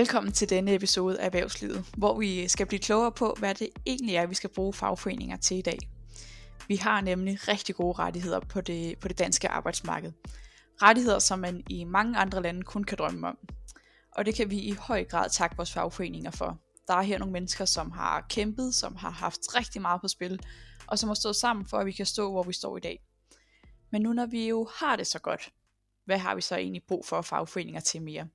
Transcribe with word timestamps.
Velkommen 0.00 0.32
til 0.32 0.50
denne 0.50 0.74
episode 0.74 1.20
af 1.20 1.26
Erhvervslivet, 1.26 1.84
hvor 1.96 2.18
vi 2.18 2.48
skal 2.48 2.66
blive 2.66 2.80
klogere 2.80 3.12
på, 3.12 3.36
hvad 3.38 3.54
det 3.54 3.68
egentlig 3.86 4.16
er, 4.16 4.26
vi 4.26 4.34
skal 4.34 4.50
bruge 4.50 4.72
fagforeninger 4.72 5.36
til 5.36 5.56
i 5.56 5.62
dag. 5.62 5.78
Vi 6.68 6.76
har 6.76 7.00
nemlig 7.00 7.48
rigtig 7.48 7.74
gode 7.74 7.98
rettigheder 7.98 8.40
på 8.40 8.60
det, 8.60 8.98
på 8.98 9.08
det 9.08 9.18
danske 9.18 9.48
arbejdsmarked. 9.48 10.12
Rettigheder, 10.82 11.18
som 11.18 11.38
man 11.38 11.62
i 11.68 11.84
mange 11.84 12.18
andre 12.18 12.42
lande 12.42 12.62
kun 12.62 12.84
kan 12.84 12.98
drømme 12.98 13.28
om. 13.28 13.38
Og 14.12 14.26
det 14.26 14.34
kan 14.34 14.50
vi 14.50 14.58
i 14.58 14.72
høj 14.72 15.04
grad 15.04 15.30
takke 15.30 15.56
vores 15.56 15.72
fagforeninger 15.72 16.30
for. 16.30 16.58
Der 16.88 16.94
er 16.94 17.02
her 17.02 17.18
nogle 17.18 17.32
mennesker, 17.32 17.64
som 17.64 17.90
har 17.90 18.26
kæmpet, 18.30 18.74
som 18.74 18.96
har 18.96 19.10
haft 19.10 19.56
rigtig 19.56 19.82
meget 19.82 20.00
på 20.00 20.08
spil, 20.08 20.40
og 20.86 20.98
som 20.98 21.08
har 21.08 21.14
stået 21.14 21.36
sammen 21.36 21.66
for, 21.66 21.78
at 21.78 21.86
vi 21.86 21.92
kan 21.92 22.06
stå, 22.06 22.30
hvor 22.30 22.42
vi 22.42 22.52
står 22.52 22.76
i 22.76 22.80
dag. 22.80 23.00
Men 23.92 24.02
nu 24.02 24.12
når 24.12 24.26
vi 24.26 24.48
jo 24.48 24.68
har 24.74 24.96
det 24.96 25.06
så 25.06 25.18
godt, 25.18 25.52
hvad 26.04 26.18
har 26.18 26.34
vi 26.34 26.40
så 26.40 26.56
egentlig 26.56 26.82
brug 26.88 27.06
for 27.06 27.22
fagforeninger 27.22 27.80
til 27.80 28.02
mere? 28.02 28.28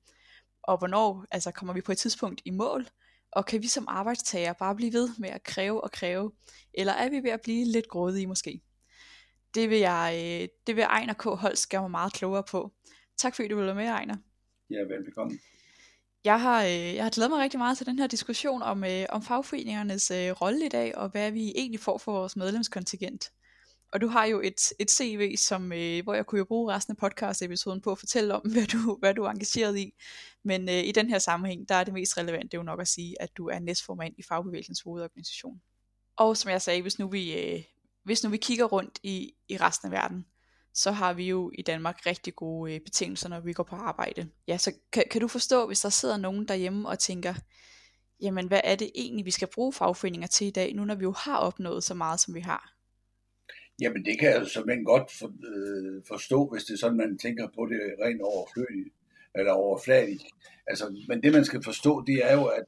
Og 0.66 0.78
hvornår 0.78 1.24
altså, 1.30 1.50
kommer 1.50 1.74
vi 1.74 1.80
på 1.80 1.92
et 1.92 1.98
tidspunkt 1.98 2.42
i 2.44 2.50
mål? 2.50 2.86
Og 3.32 3.46
kan 3.46 3.62
vi 3.62 3.68
som 3.68 3.84
arbejdstager 3.88 4.52
bare 4.52 4.74
blive 4.74 4.92
ved 4.92 5.08
med 5.18 5.28
at 5.28 5.42
kræve 5.42 5.84
og 5.84 5.92
kræve? 5.92 6.32
Eller 6.74 6.92
er 6.92 7.10
vi 7.10 7.16
ved 7.22 7.30
at 7.30 7.40
blive 7.40 7.64
lidt 7.64 7.88
grådige 7.88 8.26
måske? 8.26 8.60
Det 9.54 9.70
vil, 9.70 9.78
jeg, 9.78 10.12
øh, 10.14 10.48
det 10.66 10.76
vil 10.76 10.82
Ejner 10.82 11.14
K. 11.14 11.22
Holst 11.24 11.68
gøre 11.70 11.80
mig 11.80 11.90
meget 11.90 12.12
klogere 12.12 12.42
på. 12.50 12.72
Tak 13.16 13.34
fordi 13.34 13.48
du 13.48 13.56
vil 13.56 13.66
være 13.66 13.74
med, 13.74 13.86
Ejner. 13.86 14.16
Ja, 14.70 14.94
velbekomme. 14.94 15.38
Jeg 16.24 16.40
har, 16.40 16.64
øh, 16.64 16.94
jeg 16.94 17.04
har 17.04 17.10
glædet 17.10 17.30
mig 17.30 17.40
rigtig 17.40 17.58
meget 17.58 17.78
til 17.78 17.86
den 17.86 17.98
her 17.98 18.06
diskussion 18.06 18.62
om, 18.62 18.84
øh, 18.84 19.06
om 19.08 19.22
fagforeningernes 19.22 20.12
rolle 20.12 20.66
i 20.66 20.68
dag, 20.68 20.98
og 20.98 21.08
hvad 21.08 21.30
vi 21.30 21.52
egentlig 21.56 21.80
får 21.80 21.98
for 21.98 22.12
vores 22.12 22.36
medlemskontingent. 22.36 23.30
Og 23.92 24.00
du 24.00 24.08
har 24.08 24.24
jo 24.24 24.40
et, 24.40 24.72
et 24.78 24.90
CV, 24.90 25.36
som, 25.36 25.72
øh, 25.72 26.02
hvor 26.02 26.14
jeg 26.14 26.26
kunne 26.26 26.38
jo 26.38 26.44
bruge 26.44 26.74
resten 26.74 26.92
af 26.92 26.96
podcast-episoden 26.96 27.80
på 27.80 27.92
at 27.92 27.98
fortælle 27.98 28.34
om, 28.34 28.42
hvad 28.52 28.66
du, 28.66 28.96
hvad 29.00 29.14
du 29.14 29.22
er 29.22 29.30
engageret 29.30 29.78
i. 29.78 29.94
Men 30.44 30.68
øh, 30.68 30.84
i 30.84 30.92
den 30.92 31.08
her 31.10 31.18
sammenhæng, 31.18 31.68
der 31.68 31.74
er 31.74 31.84
det 31.84 31.94
mest 31.94 32.18
relevant, 32.18 32.52
det 32.52 32.54
er 32.54 32.58
jo 32.58 32.64
nok 32.64 32.80
at 32.80 32.88
sige, 32.88 33.22
at 33.22 33.36
du 33.36 33.48
er 33.48 33.58
næstformand 33.58 34.14
i 34.18 34.22
Fagbevægelsens 34.22 34.80
hovedorganisation. 34.80 35.60
Og 36.16 36.36
som 36.36 36.50
jeg 36.50 36.62
sagde, 36.62 36.82
hvis 36.82 36.98
nu 36.98 37.08
vi, 37.08 37.40
øh, 37.40 37.62
hvis 38.04 38.24
nu 38.24 38.30
vi 38.30 38.36
kigger 38.36 38.64
rundt 38.64 38.98
i, 39.02 39.32
i 39.48 39.56
resten 39.56 39.86
af 39.86 39.92
verden, 39.92 40.26
så 40.74 40.90
har 40.90 41.12
vi 41.12 41.28
jo 41.28 41.50
i 41.54 41.62
Danmark 41.62 42.06
rigtig 42.06 42.34
gode 42.34 42.74
øh, 42.74 42.80
betingelser, 42.80 43.28
når 43.28 43.40
vi 43.40 43.52
går 43.52 43.62
på 43.62 43.76
arbejde. 43.76 44.28
Ja, 44.48 44.58
så 44.58 44.72
kan, 44.92 45.04
kan 45.10 45.20
du 45.20 45.28
forstå, 45.28 45.66
hvis 45.66 45.80
der 45.80 45.88
sidder 45.88 46.16
nogen 46.16 46.48
derhjemme 46.48 46.88
og 46.88 46.98
tænker, 46.98 47.34
jamen 48.20 48.46
hvad 48.46 48.60
er 48.64 48.76
det 48.76 48.90
egentlig, 48.94 49.24
vi 49.24 49.30
skal 49.30 49.48
bruge 49.54 49.72
fagforeninger 49.72 50.28
til 50.28 50.46
i 50.46 50.50
dag, 50.50 50.74
nu 50.74 50.84
når 50.84 50.94
vi 50.94 51.02
jo 51.02 51.12
har 51.12 51.36
opnået 51.36 51.84
så 51.84 51.94
meget, 51.94 52.20
som 52.20 52.34
vi 52.34 52.40
har? 52.40 52.75
Jamen 53.80 54.04
det 54.04 54.18
kan 54.18 54.30
jeg 54.30 54.46
simpelthen 54.46 54.84
godt 54.84 55.12
for, 55.12 55.26
øh, 55.26 56.02
forstå, 56.08 56.48
hvis 56.52 56.64
det 56.64 56.74
er 56.74 56.78
sådan, 56.78 56.96
man 56.96 57.18
tænker 57.18 57.48
på 57.54 57.66
det 57.66 57.80
rent 58.04 58.22
overflødigt, 58.22 58.88
eller 59.34 59.52
overfladigt. 59.52 60.24
Altså, 60.66 61.04
men 61.08 61.22
det 61.22 61.32
man 61.32 61.44
skal 61.44 61.62
forstå, 61.64 62.04
det 62.06 62.14
er 62.24 62.34
jo, 62.34 62.44
at 62.44 62.64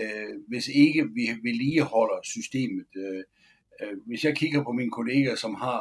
øh, 0.00 0.34
hvis 0.48 0.68
ikke 0.68 1.08
vi 1.14 1.28
vedligeholder 1.42 2.20
systemet, 2.22 2.86
øh, 2.96 3.24
øh, 3.82 3.98
hvis 4.06 4.24
jeg 4.24 4.36
kigger 4.36 4.64
på 4.64 4.72
mine 4.72 4.90
kolleger, 4.90 5.34
som 5.34 5.54
har 5.54 5.80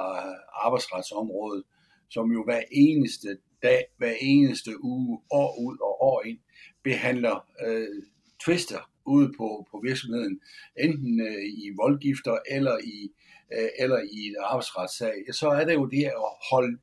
arbejdsretsområdet, 0.66 1.64
som 2.09 2.31
jo 2.31 2.43
hver 2.43 2.61
eneste 2.71 3.38
dag, 3.64 3.86
hver 3.97 4.14
eneste 4.21 4.83
uge, 4.83 5.19
år 5.31 5.59
ud 5.59 5.77
og 5.81 6.02
år 6.02 6.23
ind, 6.25 6.39
behandler 6.83 7.47
øh, 7.67 8.03
twister 8.45 8.91
ude 9.05 9.33
på, 9.38 9.67
på 9.71 9.81
virksomheden, 9.83 10.39
enten 10.80 11.21
øh, 11.21 11.43
i 11.43 11.71
voldgifter 11.77 12.38
eller 12.49 12.77
i 12.83 13.11
øh, 13.58 13.69
eller 13.80 14.00
i 14.00 14.28
en 14.28 14.36
arbejdsretssag, 14.44 15.14
så 15.31 15.50
er 15.50 15.66
det 15.66 15.73
jo 15.73 15.86
det 15.86 16.03
at 16.03 16.31
holde 16.52 16.77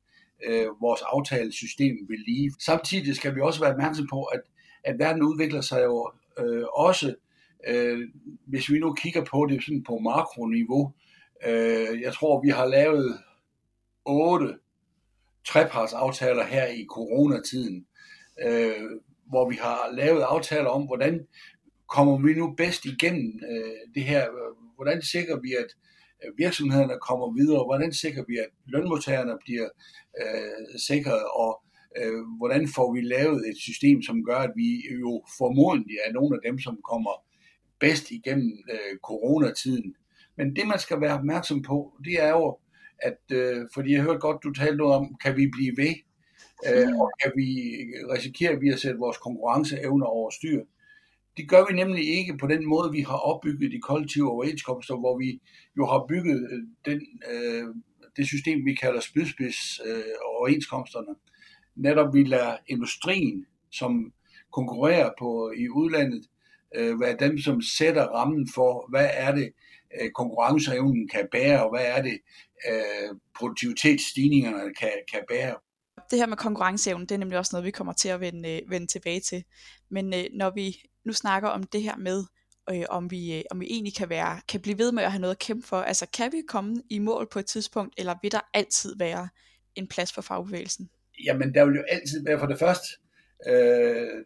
øh, 0.45 0.67
vores 0.81 1.01
aftalesystem 1.01 1.95
ved 2.09 2.17
lige. 2.17 2.53
Samtidig 2.59 3.15
skal 3.15 3.35
vi 3.35 3.41
også 3.41 3.59
være 3.59 3.71
opmærksom 3.71 4.07
på, 4.07 4.23
at, 4.23 4.41
at 4.83 4.99
verden 4.99 5.23
udvikler 5.23 5.61
sig 5.61 5.83
jo 5.83 6.11
øh, 6.39 6.63
også, 6.73 7.15
øh, 7.67 7.99
hvis 8.47 8.69
vi 8.69 8.79
nu 8.79 8.93
kigger 8.93 9.23
på 9.23 9.47
det 9.49 9.63
sådan 9.63 9.83
på 9.83 9.97
makroniveau, 9.97 10.93
øh, 11.47 12.01
jeg 12.01 12.13
tror, 12.13 12.41
vi 12.41 12.49
har 12.49 12.65
lavet 12.65 13.19
otte 14.05 14.57
trepartsaftaler 15.47 16.43
her 16.43 16.67
i 16.67 16.85
coronatiden, 16.89 17.85
øh, 18.45 18.89
hvor 19.29 19.49
vi 19.49 19.55
har 19.55 19.89
lavet 19.93 20.21
aftaler 20.21 20.69
om, 20.69 20.85
hvordan 20.85 21.27
kommer 21.87 22.17
vi 22.17 22.33
nu 22.33 22.53
bedst 22.57 22.85
igennem 22.85 23.39
øh, 23.51 23.93
det 23.95 24.03
her, 24.03 24.27
hvordan 24.75 25.01
sikrer 25.01 25.39
vi, 25.39 25.53
at 25.53 25.67
virksomhederne 26.37 26.97
kommer 27.01 27.33
videre, 27.33 27.65
hvordan 27.65 27.93
sikrer 27.93 28.23
vi, 28.27 28.37
at 28.37 28.49
lønmodtagerne 28.65 29.37
bliver 29.45 29.69
øh, 30.21 30.79
sikret, 30.79 31.23
og 31.35 31.61
øh, 31.97 32.21
hvordan 32.37 32.67
får 32.75 32.93
vi 32.93 33.01
lavet 33.01 33.49
et 33.49 33.57
system, 33.57 34.01
som 34.01 34.23
gør, 34.23 34.37
at 34.37 34.51
vi 34.55 34.69
jo 35.01 35.23
formodentlig 35.37 35.97
er 36.07 36.13
nogle 36.13 36.35
af 36.35 36.41
dem, 36.49 36.59
som 36.59 36.79
kommer 36.91 37.13
bedst 37.79 38.11
igennem 38.11 38.51
øh, 38.71 38.97
coronatiden. 39.03 39.95
Men 40.37 40.55
det, 40.55 40.67
man 40.67 40.79
skal 40.79 41.01
være 41.01 41.17
opmærksom 41.19 41.61
på, 41.61 41.93
det 42.05 42.23
er 42.23 42.29
jo, 42.29 42.57
at, 42.99 43.21
øh, 43.31 43.67
fordi 43.73 43.93
jeg 43.93 44.01
hørte 44.01 44.19
godt, 44.19 44.43
du 44.43 44.53
talte 44.53 44.77
noget 44.77 44.95
om, 44.95 45.15
kan 45.23 45.37
vi 45.37 45.47
blive 45.47 45.77
ved, 45.77 45.93
øh, 46.69 46.99
og 47.01 47.11
kan 47.23 47.31
vi 47.35 47.49
risikere, 48.13 48.51
at 48.51 48.61
vi 48.61 48.69
har 48.69 48.77
sat 48.77 48.99
vores 48.99 49.17
konkurrenceevner 49.17 50.05
over 50.05 50.29
styr. 50.29 50.63
Det 51.37 51.49
gør 51.49 51.65
vi 51.69 51.73
nemlig 51.73 52.17
ikke 52.17 52.37
på 52.37 52.47
den 52.47 52.65
måde, 52.65 52.91
vi 52.91 53.01
har 53.01 53.17
opbygget 53.17 53.71
de 53.71 53.81
kollektive 53.81 54.31
overenskomster, 54.31 54.95
hvor 54.95 55.17
vi 55.17 55.41
jo 55.77 55.85
har 55.85 56.05
bygget 56.09 56.49
øh, 56.51 56.63
den, 56.85 57.01
øh, 57.31 57.67
det 58.17 58.27
system, 58.27 58.65
vi 58.65 58.73
kalder 58.75 58.99
spydspids 58.99 59.79
øh, 59.85 60.13
overenskomsterne. 60.25 61.15
Netop 61.75 62.13
vi 62.13 62.23
lader 62.23 62.57
industrien, 62.67 63.45
som 63.71 64.13
konkurrerer 64.51 65.09
på 65.19 65.51
i 65.57 65.69
udlandet, 65.69 66.25
øh, 66.75 67.01
være 67.01 67.15
dem, 67.19 67.37
som 67.37 67.61
sætter 67.61 68.03
rammen 68.03 68.47
for, 68.55 68.89
hvad 68.89 69.09
er 69.13 69.35
det, 69.35 69.49
øh, 70.01 70.11
konkurrenceevnen 70.11 71.07
kan 71.07 71.27
bære, 71.31 71.63
og 71.63 71.69
hvad 71.69 71.85
er 71.85 72.01
det, 72.01 72.17
øh, 72.69 73.17
produktivitetsstigningerne 73.37 74.73
kan, 74.79 74.91
kan 75.11 75.21
bære 75.29 75.55
det 76.11 76.19
her 76.19 76.25
med 76.25 76.37
konkurrenceevnen, 76.37 77.07
det 77.07 77.15
er 77.15 77.19
nemlig 77.19 77.37
også 77.37 77.49
noget, 77.53 77.65
vi 77.65 77.71
kommer 77.71 77.93
til 77.93 78.09
at 78.09 78.19
vende, 78.21 78.49
øh, 78.49 78.71
vende 78.71 78.87
tilbage 78.87 79.19
til. 79.19 79.43
Men 79.89 80.13
øh, 80.13 80.25
når 80.33 80.49
vi 80.49 80.77
nu 81.05 81.13
snakker 81.13 81.49
om 81.49 81.63
det 81.63 81.83
her 81.83 81.97
med, 81.97 82.23
øh, 82.69 82.85
om, 82.89 83.11
vi, 83.11 83.37
øh, 83.37 83.43
om 83.51 83.59
vi 83.59 83.65
egentlig 83.65 83.95
kan, 83.95 84.09
være, 84.09 84.41
kan 84.49 84.61
blive 84.61 84.77
ved 84.77 84.91
med 84.91 85.03
at 85.03 85.11
have 85.11 85.21
noget 85.21 85.35
at 85.35 85.39
kæmpe 85.39 85.67
for. 85.67 85.77
Altså 85.77 86.05
kan 86.13 86.31
vi 86.31 86.41
komme 86.47 86.83
i 86.89 86.99
mål 86.99 87.27
på 87.31 87.39
et 87.39 87.45
tidspunkt, 87.45 87.93
eller 87.97 88.15
vil 88.21 88.31
der 88.31 88.49
altid 88.53 88.95
være 88.97 89.29
en 89.75 89.87
plads 89.87 90.13
for 90.13 90.21
fagbevægelsen? 90.21 90.89
Jamen 91.25 91.53
der 91.53 91.65
vil 91.65 91.75
jo 91.75 91.83
altid 91.89 92.23
være 92.23 92.39
for 92.39 92.47
det 92.47 92.59
første. 92.59 92.87
Øh, 93.47 94.25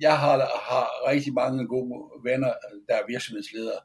jeg 0.00 0.18
har, 0.18 0.36
har 0.68 1.10
rigtig 1.10 1.32
mange 1.32 1.66
gode 1.66 2.10
venner, 2.24 2.52
der 2.88 2.94
er 2.94 3.06
virksomhedsledere. 3.08 3.78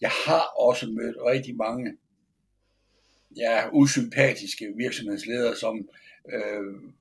Jeg 0.00 0.10
har 0.26 0.42
også 0.58 0.86
mødt 0.86 1.16
rigtig 1.26 1.56
mange 1.56 1.96
ja, 3.36 3.68
usympatiske 3.72 4.74
virksomhedsledere, 4.76 5.56
som 5.56 5.88
øh, 6.34 6.92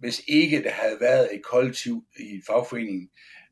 hvis 0.00 0.22
ikke 0.28 0.62
der 0.62 0.70
havde 0.70 1.00
været 1.00 1.34
et 1.34 1.42
kollektiv 1.42 2.04
i 2.18 2.42
fagforeningen, 2.46 3.10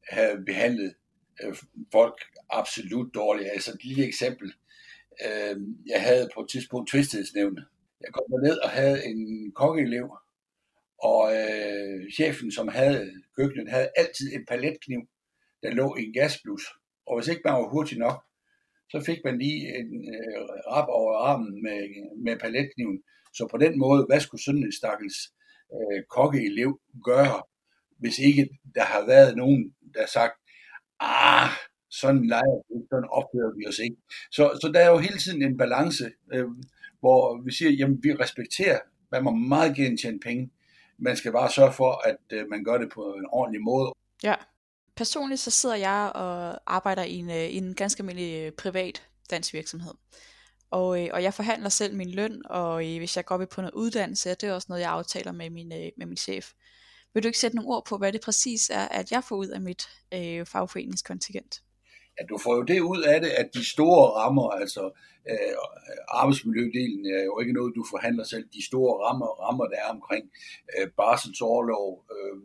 havde 0.08 0.44
behandlet 0.46 0.94
øh, 1.42 1.56
folk 1.92 2.22
absolut 2.50 3.14
dårligt. 3.14 3.48
Altså 3.52 3.70
et 3.72 3.84
lille 3.84 4.06
eksempel. 4.06 4.52
Øh, 5.26 5.56
jeg 5.86 6.02
havde 6.02 6.28
på 6.34 6.40
et 6.40 6.48
tidspunkt 6.50 6.90
tvistighedsnævne. 6.90 7.64
Jeg 8.00 8.12
kom 8.12 8.24
ned 8.42 8.58
og 8.58 8.70
havde 8.70 9.06
en 9.06 9.52
kokkeelev, 9.52 10.08
og 11.02 11.22
øh, 11.36 12.10
chefen, 12.16 12.52
som 12.52 12.68
havde 12.68 13.12
køkkenet, 13.36 13.70
havde 13.70 13.90
altid 13.96 14.32
en 14.32 14.46
paletkniv, 14.48 15.00
der 15.62 15.70
lå 15.70 15.96
i 15.96 16.02
en 16.04 16.12
gasblus. 16.12 16.62
Og 17.06 17.18
hvis 17.18 17.28
ikke 17.28 17.42
man 17.44 17.54
var 17.54 17.68
hurtig 17.68 17.98
nok, 17.98 18.24
så 18.90 19.00
fik 19.00 19.18
man 19.24 19.38
lige 19.38 19.78
en 19.78 19.90
øh, 20.14 20.40
rap 20.72 20.88
over 20.88 21.18
armen 21.18 21.62
med, 21.62 21.80
med 22.24 22.38
paletkniven. 22.38 23.02
Så 23.34 23.48
på 23.50 23.56
den 23.56 23.78
måde, 23.78 24.06
hvad 24.08 24.20
skulle 24.20 24.42
sådan 24.42 24.62
en 24.62 24.72
stakkels 24.72 25.18
øh, 25.74 26.02
kokkeelev 26.10 26.80
gøre, 27.04 27.42
hvis 27.98 28.18
ikke 28.18 28.48
der 28.74 28.84
har 28.84 29.06
været 29.06 29.36
nogen, 29.36 29.74
der 29.94 30.00
har 30.00 30.08
sagt, 30.18 30.34
ah, 31.00 31.50
sådan 31.90 32.26
leger 32.26 32.56
vi, 32.68 32.86
sådan 32.90 33.08
opfører 33.10 33.56
vi 33.58 33.66
os 33.68 33.78
ikke. 33.78 33.96
Så, 34.30 34.58
så 34.62 34.70
der 34.74 34.80
er 34.80 34.90
jo 34.90 34.98
hele 34.98 35.18
tiden 35.18 35.42
en 35.42 35.56
balance, 35.56 36.04
øh, 36.32 36.46
hvor 37.00 37.42
vi 37.44 37.52
siger, 37.52 37.70
jamen 37.70 37.98
vi 38.02 38.14
respekterer, 38.14 38.78
man 39.12 39.24
må 39.24 39.30
meget 39.30 39.76
gerne 39.76 39.96
tjene 39.96 40.20
penge, 40.20 40.50
man 40.98 41.16
skal 41.16 41.32
bare 41.32 41.50
sørge 41.50 41.72
for, 41.72 42.08
at 42.08 42.16
øh, 42.32 42.48
man 42.48 42.64
gør 42.64 42.78
det 42.78 42.90
på 42.94 43.14
en 43.14 43.26
ordentlig 43.32 43.62
måde. 43.62 43.92
Ja, 44.22 44.34
personligt 44.96 45.40
så 45.40 45.50
sidder 45.50 45.76
jeg 45.76 46.12
og 46.14 46.60
arbejder 46.74 47.02
i 47.02 47.14
en, 47.14 47.30
øh, 47.30 47.36
i 47.36 47.56
en 47.56 47.74
ganske 47.74 48.00
almindelig 48.00 48.46
øh, 48.46 48.52
privat 48.52 49.02
dansk 49.30 49.54
virksomhed. 49.54 49.94
Og, 50.70 51.04
øh, 51.04 51.10
og 51.12 51.22
jeg 51.22 51.34
forhandler 51.34 51.68
selv 51.68 51.94
min 51.94 52.10
løn, 52.10 52.42
og 52.44 52.88
øh, 52.88 52.98
hvis 52.98 53.16
jeg 53.16 53.24
går 53.24 53.34
op 53.34 53.48
på 53.48 53.60
noget 53.60 53.74
uddannelse, 53.74 54.30
det 54.30 54.42
er 54.42 54.54
også 54.54 54.66
noget, 54.68 54.82
jeg 54.82 54.90
aftaler 54.90 55.32
med 55.32 55.50
min, 55.50 55.72
øh, 55.72 55.90
med 55.96 56.06
min 56.06 56.16
chef. 56.16 56.52
Vil 57.14 57.22
du 57.22 57.28
ikke 57.28 57.38
sætte 57.38 57.56
nogle 57.56 57.70
ord 57.70 57.84
på, 57.86 57.98
hvad 57.98 58.12
det 58.12 58.20
præcis 58.20 58.70
er, 58.70 58.88
at 58.88 59.12
jeg 59.12 59.24
får 59.24 59.36
ud 59.36 59.48
af 59.48 59.60
mit 59.60 59.88
øh, 60.14 60.46
fagforeningskontingent? 60.46 61.62
Ja, 62.20 62.26
du 62.26 62.38
får 62.38 62.56
jo 62.56 62.62
det 62.62 62.80
ud 62.80 63.02
af 63.02 63.20
det, 63.20 63.28
at 63.28 63.50
de 63.54 63.64
store 63.64 64.10
rammer, 64.10 64.50
altså 64.50 64.90
øh, 65.30 65.56
arbejdsmiljødelen 66.08 67.06
er 67.06 67.24
jo 67.24 67.40
ikke 67.40 67.52
noget, 67.52 67.74
du 67.74 67.84
forhandler 67.90 68.24
selv. 68.24 68.44
De 68.52 68.66
store 68.66 69.04
rammer, 69.04 69.26
rammer 69.26 69.64
der 69.64 69.76
er 69.76 69.90
omkring 69.90 70.30
øh, 70.78 70.88
barselsårlov, 70.96 72.04
øh, 72.14 72.38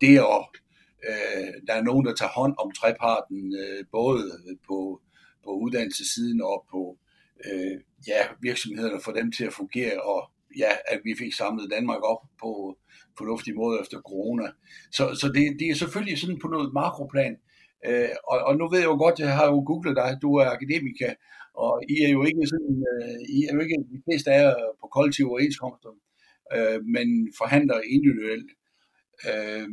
det 0.00 0.18
at 0.18 0.46
øh, 1.08 1.52
der 1.66 1.74
er 1.74 1.82
nogen, 1.82 2.06
der 2.06 2.14
tager 2.14 2.30
hånd 2.30 2.54
om 2.58 2.70
treparten, 2.70 3.56
øh, 3.56 3.84
både 3.92 4.22
på, 4.68 5.00
på 5.44 5.50
uddannelsessiden 5.50 6.42
og 6.42 6.66
på 6.70 6.98
øh, 7.46 7.80
ja, 8.06 8.20
virksomhederne, 8.40 9.00
for 9.04 9.12
dem 9.12 9.32
til 9.32 9.44
at 9.44 9.52
fungere, 9.52 10.02
og 10.02 10.30
ja, 10.58 10.70
at 10.88 11.00
vi 11.04 11.14
fik 11.18 11.32
samlet 11.32 11.70
Danmark 11.70 12.02
op 12.02 12.22
på 12.40 12.78
fornuftig 13.18 13.54
måde 13.54 13.80
efter 13.80 13.98
corona. 14.00 14.46
Så, 14.92 15.04
så 15.20 15.26
det, 15.34 15.56
det 15.60 15.68
er 15.68 15.74
selvfølgelig 15.74 16.18
sådan 16.18 16.38
på 16.38 16.48
noget 16.48 16.72
makroplan, 16.72 17.36
øh, 17.86 18.08
og, 18.30 18.38
og 18.38 18.56
nu 18.56 18.68
ved 18.70 18.78
jeg 18.78 18.86
jo 18.86 18.98
godt, 19.04 19.18
jeg 19.18 19.36
har 19.36 19.46
jo 19.46 19.64
googlet 19.66 19.96
dig, 19.96 20.18
du 20.22 20.34
er 20.34 20.46
akademiker, 20.50 21.12
og 21.54 21.82
I 21.88 21.96
er 22.06 22.10
jo 22.16 22.24
ikke 22.24 22.46
sådan, 22.46 22.84
øh, 22.92 23.18
I 23.36 23.38
er 23.48 23.54
jo 23.54 23.60
ikke 23.60 23.76
de 23.92 24.02
fleste 24.04 24.30
af 24.32 24.42
jer 24.42 24.54
på 24.80 24.86
kollektive 24.94 25.30
overenskomster, 25.30 25.90
øh, 26.56 26.84
men 26.94 27.32
forhandler 27.38 27.80
individuelt. 27.94 28.50
Øh, 29.30 29.68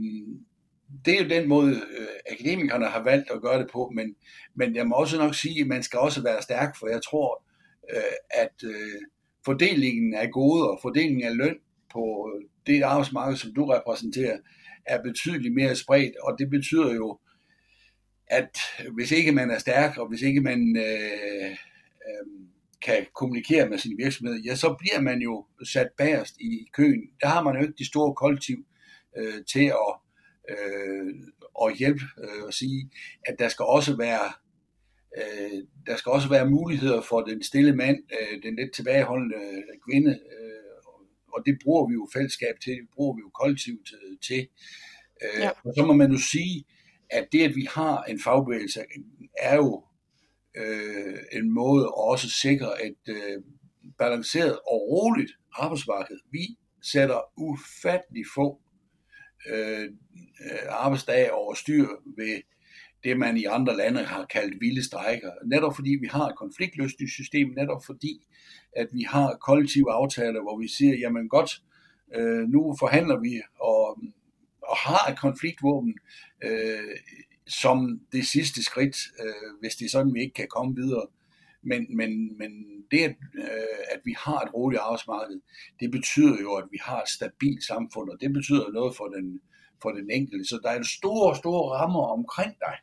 det 1.06 1.14
er 1.14 1.24
jo 1.24 1.30
den 1.30 1.50
måde, 1.50 1.72
øh, 1.98 2.08
akademikerne 2.32 2.86
har 2.86 3.04
valgt 3.04 3.32
at 3.32 3.42
gøre 3.42 3.60
det 3.60 3.70
på, 3.72 3.92
men, 3.96 4.16
men 4.56 4.76
jeg 4.76 4.88
må 4.88 4.96
også 4.96 5.18
nok 5.18 5.36
sige, 5.36 5.62
at 5.62 5.68
man 5.68 5.84
skal 5.84 6.00
også 6.00 6.24
være 6.24 6.42
stærk, 6.42 6.76
for 6.80 6.88
jeg 6.88 7.02
tror, 7.04 7.44
øh, 7.46 7.51
Øh, 7.92 8.02
at 8.30 8.64
øh, 8.64 9.02
fordelingen 9.46 10.14
af 10.14 10.32
goder, 10.32 10.66
og 10.66 10.80
fordelingen 10.82 11.24
af 11.24 11.38
løn 11.38 11.58
på 11.94 12.32
øh, 12.36 12.48
det 12.68 12.84
arbejdsmarked, 12.84 13.38
som 13.38 13.54
du 13.54 13.66
repræsenterer, 13.66 14.38
er 14.86 15.04
betydeligt 15.04 15.54
mere 15.54 15.76
spredt, 15.76 16.16
og 16.24 16.36
det 16.40 16.50
betyder 16.50 16.94
jo, 16.94 17.20
at 18.28 18.58
hvis 18.94 19.12
ikke 19.12 19.32
man 19.32 19.52
er 19.52 19.60
stærk, 19.60 19.98
og 19.98 20.08
hvis 20.08 20.22
ikke 20.22 20.42
man 20.42 20.78
øh, 20.78 21.52
øh, 21.52 22.28
kan 22.82 23.06
kommunikere 23.16 23.70
med 23.70 23.78
sin 23.78 23.98
virksomhed, 23.98 24.42
ja, 24.42 24.56
så 24.56 24.76
bliver 24.80 25.02
man 25.02 25.20
jo 25.20 25.46
sat 25.64 25.90
bagerst 25.98 26.38
i 26.40 26.68
køen. 26.74 27.02
Der 27.22 27.28
har 27.28 27.44
man 27.44 27.56
jo 27.56 27.62
ikke 27.62 27.74
de 27.78 27.88
store 27.88 28.16
kollektiv 28.16 28.66
øh, 29.18 29.46
til 29.52 29.66
at, 29.66 29.94
øh, 30.50 31.14
at 31.66 31.78
hjælpe 31.78 32.04
øh, 32.24 32.44
og 32.44 32.54
sige, 32.54 32.92
at 33.26 33.36
der 33.40 33.48
skal 33.48 33.66
også 33.66 33.98
være 33.98 34.32
øh, 35.18 35.64
der 35.86 35.96
skal 35.96 36.12
også 36.12 36.30
være 36.30 36.50
muligheder 36.50 37.02
for 37.02 37.22
den 37.22 37.44
stille 37.44 37.76
mand, 37.76 37.98
øh, 38.12 38.44
den 38.44 38.56
lidt 38.56 38.74
tilbageholdende 38.74 39.64
kvinde, 39.90 40.12
øh, 40.12 40.52
og 41.34 41.44
det 41.46 41.58
bruger 41.64 41.88
vi 41.88 41.94
jo 41.94 42.08
fællesskab 42.14 42.56
til, 42.64 42.74
det 42.74 42.88
bruger 42.96 43.16
vi 43.16 43.20
jo 43.20 43.30
kollektivt 43.30 43.90
til. 44.28 44.48
Øh, 45.24 45.42
ja. 45.42 45.50
Og 45.66 45.74
så 45.78 45.86
må 45.86 45.94
man 45.94 46.12
jo 46.12 46.18
sige, 46.18 46.66
at 47.10 47.28
det, 47.32 47.44
at 47.44 47.56
vi 47.56 47.68
har 47.70 48.04
en 48.04 48.20
fagbevægelse, 48.20 48.86
er 49.38 49.56
jo 49.56 49.84
øh, 50.58 51.18
en 51.32 51.54
måde 51.54 51.84
at 51.84 51.94
også 52.10 52.30
sikre 52.30 52.86
et 52.86 52.96
øh, 53.08 53.44
balanceret 53.98 54.54
og 54.54 54.88
roligt 54.92 55.32
arbejdsmarked. 55.54 56.18
Vi 56.32 56.58
sætter 56.82 57.22
ufattelig 57.38 58.26
få 58.36 58.62
øh, 59.50 59.90
arbejdsdage 60.70 61.34
over 61.34 61.54
styr 61.54 61.88
ved 62.18 62.42
det, 63.04 63.20
man 63.20 63.38
i 63.38 63.46
andre 63.46 63.78
lande 63.78 64.04
har 64.04 64.26
kaldt 64.26 64.62
vilde 64.62 64.84
strækker. 64.84 65.32
Netop 65.46 65.76
fordi 65.76 65.98
vi 66.02 66.08
har 66.08 66.28
et 66.28 66.36
konfliktløsningssystem, 66.38 67.48
netop 67.50 67.86
fordi, 67.86 68.28
at 68.76 68.88
vi 68.94 69.02
har 69.02 69.38
kollektive 69.42 69.92
aftaler, 69.92 70.42
hvor 70.42 70.60
vi 70.60 70.68
siger, 70.68 70.98
jamen 70.98 71.30
godt, 71.30 71.62
øh, 72.16 72.50
nu 72.50 72.76
forhandler 72.80 73.20
vi 73.20 73.42
og, 73.60 74.00
og 74.62 74.78
har 74.78 75.12
et 75.12 75.20
konfliktvåben, 75.20 75.94
øh, 76.44 76.96
som 77.48 78.02
det 78.12 78.26
sidste 78.26 78.64
skridt, 78.64 78.98
øh, 79.24 79.60
hvis 79.60 79.76
det 79.76 79.86
er 79.86 79.90
sådan, 79.90 80.14
vi 80.14 80.22
ikke 80.22 80.34
kan 80.34 80.48
komme 80.48 80.76
videre. 80.76 81.08
Men, 81.64 81.98
men, 81.98 82.38
men 82.38 82.52
det, 82.92 83.00
at, 83.00 83.16
øh, 83.36 83.84
at 83.92 84.02
vi 84.06 84.16
har 84.18 84.40
et 84.40 84.54
roligt 84.54 84.82
arbejdsmarked, 84.82 85.42
det 85.80 85.92
betyder 85.92 86.42
jo, 86.42 86.54
at 86.54 86.66
vi 86.72 86.80
har 86.82 87.02
et 87.02 87.10
stabilt 87.10 87.64
samfund, 87.64 88.10
og 88.10 88.18
det 88.22 88.34
betyder 88.34 88.72
noget 88.72 88.96
for 88.96 89.08
den, 89.08 89.42
for 89.82 89.90
den 89.90 90.12
enkelte. 90.12 90.46
Så 90.46 90.60
der 90.64 90.70
er 90.70 90.78
en 90.78 90.94
store, 91.00 91.36
store 91.36 91.78
rammer 91.78 92.04
omkring 92.18 92.54
dig, 92.60 92.76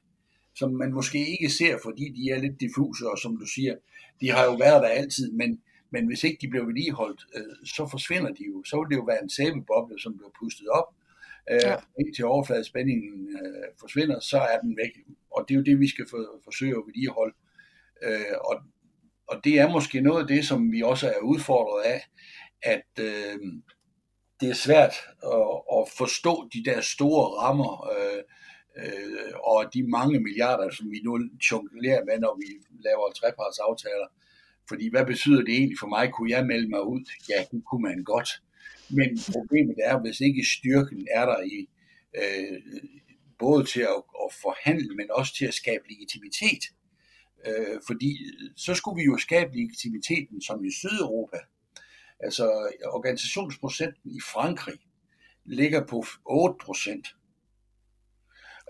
som 0.59 0.71
man 0.73 0.93
måske 0.93 1.19
ikke 1.29 1.51
ser, 1.51 1.79
fordi 1.83 2.09
de 2.09 2.31
er 2.31 2.39
lidt 2.39 2.61
diffuse, 2.61 3.11
og 3.11 3.19
som 3.19 3.37
du 3.37 3.47
siger, 3.47 3.75
de 4.21 4.31
har 4.31 4.45
jo 4.45 4.55
været 4.55 4.83
der 4.83 4.89
altid, 4.89 5.33
men, 5.33 5.61
men 5.91 6.07
hvis 6.07 6.25
ikke 6.25 6.39
de 6.41 6.49
bliver 6.49 6.65
vedligeholdt, 6.65 7.27
øh, 7.37 7.67
så 7.67 7.89
forsvinder 7.91 8.33
de 8.33 8.45
jo. 8.47 8.65
Så 8.65 8.77
vil 8.77 8.91
det 8.91 8.97
jo 8.97 9.05
være 9.05 9.23
en 9.23 9.31
sæbeboble, 9.31 10.01
som 10.01 10.17
bliver 10.17 10.31
pustet 10.41 10.69
op, 10.69 10.89
øh, 11.51 11.61
ja. 11.63 11.77
indtil 12.01 12.25
overfladespændingen 12.25 13.37
øh, 13.37 13.69
forsvinder, 13.81 14.21
så 14.21 14.39
er 14.39 14.59
den 14.61 14.77
væk. 14.77 14.93
Og 15.31 15.45
det 15.49 15.55
er 15.55 15.59
jo 15.59 15.65
det, 15.65 15.81
vi 15.81 15.89
skal 15.89 16.07
for, 16.11 16.41
forsøge 16.45 16.77
at 16.77 16.83
vedligeholde. 16.87 17.35
Øh, 18.03 18.37
og, 18.41 18.57
og 19.29 19.45
det 19.45 19.59
er 19.59 19.73
måske 19.73 20.01
noget 20.01 20.23
af 20.23 20.29
det, 20.29 20.47
som 20.47 20.73
vi 20.73 20.83
også 20.83 21.09
er 21.09 21.21
udfordret 21.23 21.83
af, 21.85 22.01
at 22.63 22.91
øh, 23.01 23.39
det 24.41 24.49
er 24.49 24.55
svært 24.55 24.95
at, 25.23 25.49
at 25.77 25.89
forstå 25.99 26.49
de 26.53 26.65
der 26.65 26.81
store 26.81 27.25
rammer, 27.43 27.91
øh, 27.91 28.23
øh, 28.77 29.33
og 29.35 29.75
de 29.75 29.83
mange 29.83 30.21
milliarder, 30.21 30.71
som 30.71 30.91
vi 30.91 31.01
nu 31.05 31.13
jonglerer 31.51 32.05
med, 32.05 32.19
når 32.19 32.37
vi 32.41 32.49
laver 32.85 33.13
trepartsaftaler. 33.13 34.09
Fordi 34.69 34.91
hvad 34.91 35.07
betyder 35.07 35.43
det 35.45 35.55
egentlig 35.55 35.79
for 35.79 35.87
mig? 35.87 36.13
Kunne 36.13 36.31
jeg 36.31 36.47
melde 36.47 36.69
mig 36.69 36.83
ud? 36.87 37.05
Ja, 37.29 37.45
det 37.51 37.63
kunne 37.65 37.83
man 37.83 38.05
godt. 38.05 38.31
Men 38.91 39.19
problemet 39.33 39.77
er, 39.85 40.01
hvis 40.01 40.21
ikke 40.21 40.45
styrken 40.57 41.09
er 41.11 41.25
der 41.27 41.41
i 41.41 41.69
øh, 42.17 42.61
både 43.39 43.65
til 43.65 43.81
at, 43.81 44.03
at 44.25 44.31
forhandle, 44.43 44.97
men 44.97 45.07
også 45.11 45.35
til 45.35 45.47
at 45.47 45.55
skabe 45.55 45.85
legitimitet. 45.89 46.63
Øh, 47.47 47.81
fordi 47.87 48.11
så 48.57 48.75
skulle 48.75 48.97
vi 49.01 49.05
jo 49.05 49.17
skabe 49.19 49.57
legitimiteten 49.57 50.43
som 50.43 50.65
i 50.65 50.73
Sydeuropa. 50.73 51.39
Altså 52.21 52.45
organisationsprocenten 52.85 54.11
i 54.11 54.21
Frankrig 54.33 54.79
ligger 55.45 55.87
på 55.87 56.05
8 56.25 56.57
procent. 56.65 57.07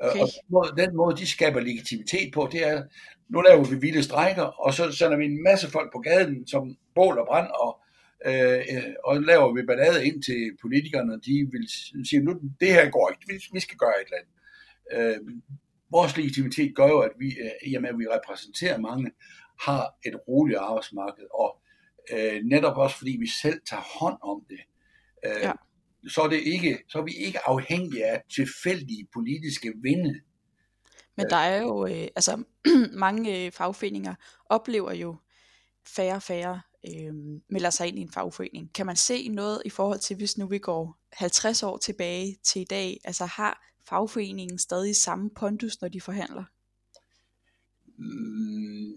Øh, 0.02 0.10
okay. 0.10 0.20
Og 0.20 0.28
den 0.28 0.42
måde, 0.48 0.72
den 0.76 0.96
måde, 0.96 1.16
de 1.16 1.26
skaber 1.26 1.60
legitimitet 1.60 2.32
på, 2.34 2.48
det 2.52 2.68
er, 2.68 2.82
nu 3.28 3.40
laver 3.40 3.64
vi 3.64 3.76
vilde 3.76 4.02
strækker, 4.02 4.42
og 4.42 4.74
så 4.74 4.92
sender 4.92 5.16
vi 5.16 5.24
en 5.24 5.42
masse 5.42 5.70
folk 5.70 5.92
på 5.92 5.98
gaden, 5.98 6.46
som 6.46 6.76
bål 6.94 7.18
og 7.18 7.26
brand, 7.26 7.50
og 7.50 7.80
øh, 8.26 8.94
og 9.04 9.22
laver 9.22 9.54
vi 9.54 9.62
ballade 9.62 10.06
ind 10.06 10.22
til 10.22 10.56
politikerne, 10.60 11.20
de 11.20 11.48
vil 11.52 11.68
sige, 12.08 12.22
nu 12.22 12.40
det 12.60 12.68
her 12.68 12.90
går 12.90 13.10
ikke, 13.10 13.24
vi, 13.28 13.44
vi 13.52 13.60
skal 13.60 13.76
gøre 13.76 13.92
et 14.00 14.06
eller 14.06 14.18
andet. 14.20 14.34
Øh, 14.92 15.34
vores 15.90 16.16
legitimitet 16.16 16.76
gør 16.76 16.88
jo, 16.88 17.00
at 17.00 17.12
vi, 17.18 17.26
øh, 17.26 17.70
i 17.70 17.74
og 17.74 17.82
med 17.82 17.90
at 17.90 17.98
vi 17.98 18.06
repræsenterer 18.06 18.78
mange, 18.78 19.10
har 19.60 19.94
et 20.06 20.20
roligt 20.28 20.58
arbejdsmarked, 20.58 21.24
og 21.34 21.60
øh, 22.12 22.44
netop 22.44 22.76
også 22.76 22.96
fordi 22.96 23.16
vi 23.20 23.28
selv 23.42 23.60
tager 23.70 23.98
hånd 24.00 24.18
om 24.22 24.44
det, 24.48 24.60
øh, 25.26 25.42
ja. 25.42 25.52
Så, 26.08 26.20
er 26.20 26.28
det 26.28 26.40
ikke, 26.40 26.78
så 26.88 26.98
er 26.98 27.02
vi 27.02 27.12
ikke 27.12 27.48
afhængige 27.48 28.06
af 28.06 28.22
tilfældige 28.34 29.08
politiske 29.12 29.72
vinde. 29.82 30.20
Men 31.16 31.26
der 31.30 31.36
er 31.36 31.62
jo, 31.62 31.86
øh, 31.86 32.08
altså 32.16 32.42
mange 32.92 33.46
øh, 33.46 33.52
fagforeninger 33.52 34.14
oplever 34.46 34.92
jo 34.92 35.16
færre 35.86 36.14
og 36.14 36.22
færre 36.22 36.60
øh, 36.88 37.14
melder 37.48 37.70
sig 37.70 37.88
ind 37.88 37.98
i 37.98 38.02
en 38.02 38.12
fagforening. 38.12 38.72
Kan 38.74 38.86
man 38.86 38.96
se 38.96 39.28
noget 39.28 39.62
i 39.64 39.70
forhold 39.70 39.98
til, 39.98 40.16
hvis 40.16 40.38
nu 40.38 40.46
vi 40.46 40.58
går 40.58 40.98
50 41.12 41.62
år 41.62 41.76
tilbage 41.76 42.38
til 42.42 42.62
i 42.62 42.64
dag, 42.64 43.00
altså 43.04 43.24
har 43.24 43.66
fagforeningen 43.88 44.58
stadig 44.58 44.96
samme 44.96 45.30
pondus, 45.30 45.80
når 45.80 45.88
de 45.88 46.00
forhandler? 46.00 46.44
Mm, 47.98 48.92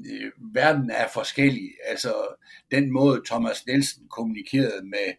verden 0.54 0.90
er 0.90 1.08
forskellig. 1.14 1.70
Altså 1.86 2.14
den 2.72 2.92
måde 2.92 3.22
Thomas 3.26 3.66
Nielsen 3.66 4.08
kommunikerede 4.08 4.86
med 4.86 5.14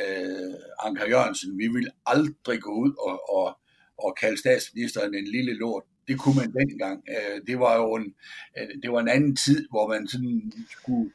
øh, 0.00 0.54
Anker 0.78 1.08
Jørgensen, 1.08 1.58
vi 1.58 1.68
vil 1.68 1.88
aldrig 2.06 2.60
gå 2.60 2.72
ud 2.72 2.92
og, 2.98 3.36
og, 3.36 3.58
og 3.98 4.16
kalde 4.20 4.38
statsministeren 4.38 5.14
en 5.14 5.28
lille 5.28 5.54
lort. 5.54 5.82
Det 6.08 6.18
kunne 6.18 6.36
man 6.36 6.52
dengang. 6.52 7.04
Øh, 7.08 7.40
det 7.46 7.58
var 7.58 7.76
jo 7.76 7.94
en, 7.94 8.14
øh, 8.58 8.82
det 8.82 8.92
var 8.92 9.00
en 9.00 9.08
anden 9.08 9.36
tid, 9.36 9.68
hvor 9.70 9.88
man 9.88 10.08
sådan 10.08 10.52
skulle 10.70 11.10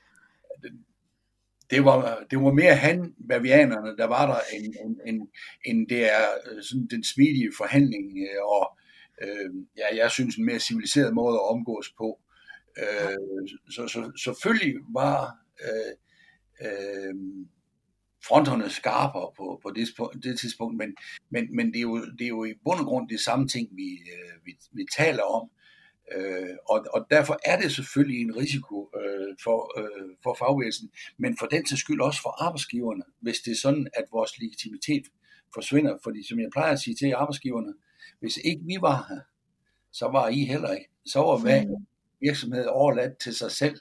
det 1.69 1.86
var, 1.86 2.25
det 2.31 2.39
var 2.39 2.51
mere 2.51 2.75
han, 2.75 3.15
bavianerne, 3.29 3.98
der 3.98 4.05
var 4.05 4.25
der, 4.27 4.57
end, 4.57 4.75
end, 4.86 4.98
end, 5.05 5.27
end 5.65 5.88
det 5.88 6.12
er 6.12 6.25
øh, 6.51 6.63
sådan 6.63 6.88
den 6.91 7.03
smidige 7.03 7.51
forhandling, 7.57 8.17
øh, 8.17 8.43
og 8.43 8.77
øh, 9.21 9.53
ja, 9.77 9.95
jeg 10.03 10.12
synes 10.12 10.36
en 10.36 10.45
mere 10.45 10.59
civiliseret 10.59 11.13
måde 11.13 11.36
at 11.36 11.50
omgås 11.50 11.93
på. 11.98 12.19
Øh, 12.77 13.48
så, 13.69 13.88
så 13.88 14.12
selvfølgelig 14.24 14.75
var 14.93 15.38
øh, 15.63 15.93
øh, 16.67 17.15
fronterne 18.27 18.69
skarpere 18.69 19.31
på, 19.38 19.59
på 19.63 19.71
det, 19.75 19.88
på 19.97 20.13
det 20.23 20.39
tidspunkt, 20.39 20.77
men, 20.77 20.95
men, 21.29 21.55
men 21.55 21.67
det, 21.67 21.77
er 21.77 21.81
jo, 21.81 22.05
det 22.05 22.21
er 22.21 22.27
jo 22.27 22.43
i 22.43 22.53
bund 22.63 22.79
og 22.79 22.85
grund 22.85 23.09
det 23.09 23.19
samme 23.19 23.47
ting, 23.47 23.69
vi, 23.71 23.89
øh, 24.13 24.45
vi, 24.45 24.51
vi 24.71 24.85
taler 24.97 25.23
om. 25.23 25.49
Øh, 26.15 26.55
og, 26.69 26.85
og 26.93 27.05
derfor 27.09 27.39
er 27.45 27.61
det 27.61 27.71
selvfølgelig 27.71 28.21
en 28.21 28.38
risiko 28.38 28.89
øh, 29.01 29.35
for, 29.43 29.79
øh, 29.79 30.15
for 30.23 30.35
fagbevægelsen, 30.39 30.89
men 31.17 31.38
for 31.39 31.45
den 31.45 31.65
til 31.65 31.77
skyld 31.77 32.01
også 32.01 32.21
for 32.21 32.43
arbejdsgiverne, 32.45 33.03
hvis 33.21 33.39
det 33.39 33.51
er 33.51 33.55
sådan, 33.55 33.88
at 33.93 34.05
vores 34.11 34.39
legitimitet 34.39 35.03
forsvinder. 35.53 35.97
Fordi 36.03 36.27
som 36.27 36.39
jeg 36.39 36.49
plejer 36.51 36.73
at 36.73 36.79
sige 36.79 36.95
til 36.95 37.13
arbejdsgiverne, 37.13 37.73
hvis 38.19 38.38
ikke 38.38 38.61
vi 38.65 38.77
var 38.81 39.05
her, 39.09 39.21
så 39.91 40.05
var 40.07 40.27
I 40.27 40.45
heller 40.45 40.71
ikke. 40.73 40.89
Så 41.05 41.19
var 41.19 41.38
hver 41.38 41.63
mm. 41.63 41.85
virksomhed 42.21 42.65
overladt 42.65 43.17
til 43.17 43.35
sig 43.35 43.51
selv, 43.51 43.79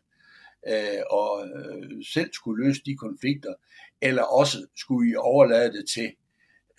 øh, 0.69 1.03
og 1.11 1.49
øh, 1.49 2.05
selv 2.13 2.31
skulle 2.33 2.67
løse 2.67 2.83
de 2.87 2.97
konflikter, 2.97 3.55
eller 4.01 4.23
også 4.23 4.67
skulle 4.77 5.11
I 5.11 5.15
overlade 5.15 5.73
det 5.73 5.85
til 5.95 6.13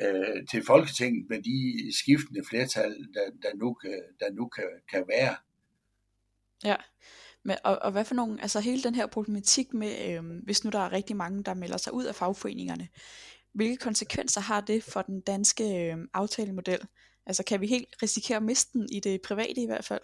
øh, 0.02 0.48
til 0.52 0.66
Folketinget 0.66 1.30
med 1.30 1.42
de 1.44 1.92
skiftende 1.98 2.42
flertal, 2.50 2.92
der, 3.14 3.26
der 3.42 3.56
nu, 3.56 3.78
der 4.20 4.32
nu 4.32 4.48
kan, 4.48 4.70
kan 4.92 5.04
være. 5.08 5.36
Ja, 6.64 6.76
men, 7.44 7.58
og, 7.64 7.80
og 7.82 7.92
hvad 7.92 8.06
for 8.06 8.16
nogle, 8.16 8.42
altså 8.42 8.60
hele 8.60 8.84
den 8.84 8.96
her 8.96 9.08
problematik 9.08 9.74
med, 9.74 10.10
øh, 10.10 10.44
hvis 10.44 10.64
nu 10.64 10.70
der 10.70 10.80
er 10.80 10.92
rigtig 10.92 11.16
mange, 11.16 11.44
der 11.44 11.54
melder 11.54 11.78
sig 11.78 11.94
ud 11.94 12.06
af 12.06 12.16
fagforeningerne, 12.16 12.88
hvilke 13.54 13.78
konsekvenser 13.78 14.42
har 14.42 14.62
det 14.62 14.84
for 14.84 15.02
den 15.02 15.22
danske 15.22 15.64
øh, 15.64 15.98
aftalemodel? 16.14 16.80
Altså 17.26 17.44
kan 17.44 17.62
vi 17.62 17.68
helt 17.68 17.96
risikere 18.04 18.38
at 18.38 18.44
miste 18.44 18.80
den 18.80 18.88
i 18.92 19.00
det 19.00 19.22
private 19.22 19.62
i 19.62 19.66
hvert 19.66 19.86
fald? 19.86 20.02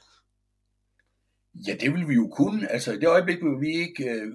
Ja, 1.67 1.73
det 1.73 1.93
vil 1.93 2.07
vi 2.07 2.13
jo 2.13 2.27
kunne. 2.27 2.71
Altså 2.71 2.93
i 2.93 2.97
det 2.97 3.07
øjeblik, 3.07 3.39
hvor 3.41 3.59
vi 3.59 3.67
ikke 3.67 4.09
øh, 4.09 4.31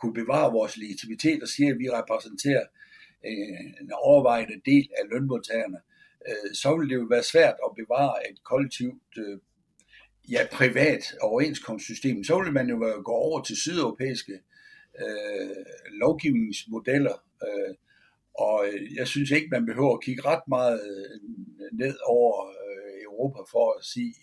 kunne 0.00 0.14
bevare 0.14 0.52
vores 0.52 0.76
legitimitet 0.76 1.42
og 1.42 1.48
sige, 1.48 1.70
at 1.70 1.78
vi 1.78 1.90
repræsenterer 1.90 2.64
øh, 3.26 3.64
en 3.80 3.92
overvejende 3.92 4.60
del 4.66 4.88
af 4.98 5.04
lønmodtagerne, 5.10 5.78
øh, 6.28 6.54
så 6.54 6.76
vil 6.76 6.88
det 6.88 6.94
jo 6.94 7.06
være 7.10 7.22
svært 7.22 7.54
at 7.66 7.76
bevare 7.76 8.30
et 8.30 8.44
kollektivt, 8.44 9.12
øh, 9.18 9.38
ja, 10.30 10.46
privat 10.52 11.14
overenskomstsystem. 11.20 12.24
Så 12.24 12.42
vil 12.42 12.52
man 12.52 12.68
jo 12.68 13.02
gå 13.04 13.12
over 13.12 13.42
til 13.42 13.56
sydeuropæiske 13.56 14.32
øh, 15.00 15.64
lovgivningsmodeller, 15.90 17.16
øh, 17.46 17.74
og 18.34 18.66
øh, 18.66 18.96
jeg 18.96 19.08
synes 19.08 19.30
ikke, 19.30 19.48
man 19.50 19.66
behøver 19.66 19.94
at 19.94 20.02
kigge 20.02 20.22
ret 20.24 20.48
meget 20.48 20.80
øh, 20.90 21.20
ned 21.72 21.96
over 22.06 22.46
øh, 22.46 23.02
Europa 23.04 23.38
for 23.50 23.78
at 23.78 23.84
sige, 23.84 24.14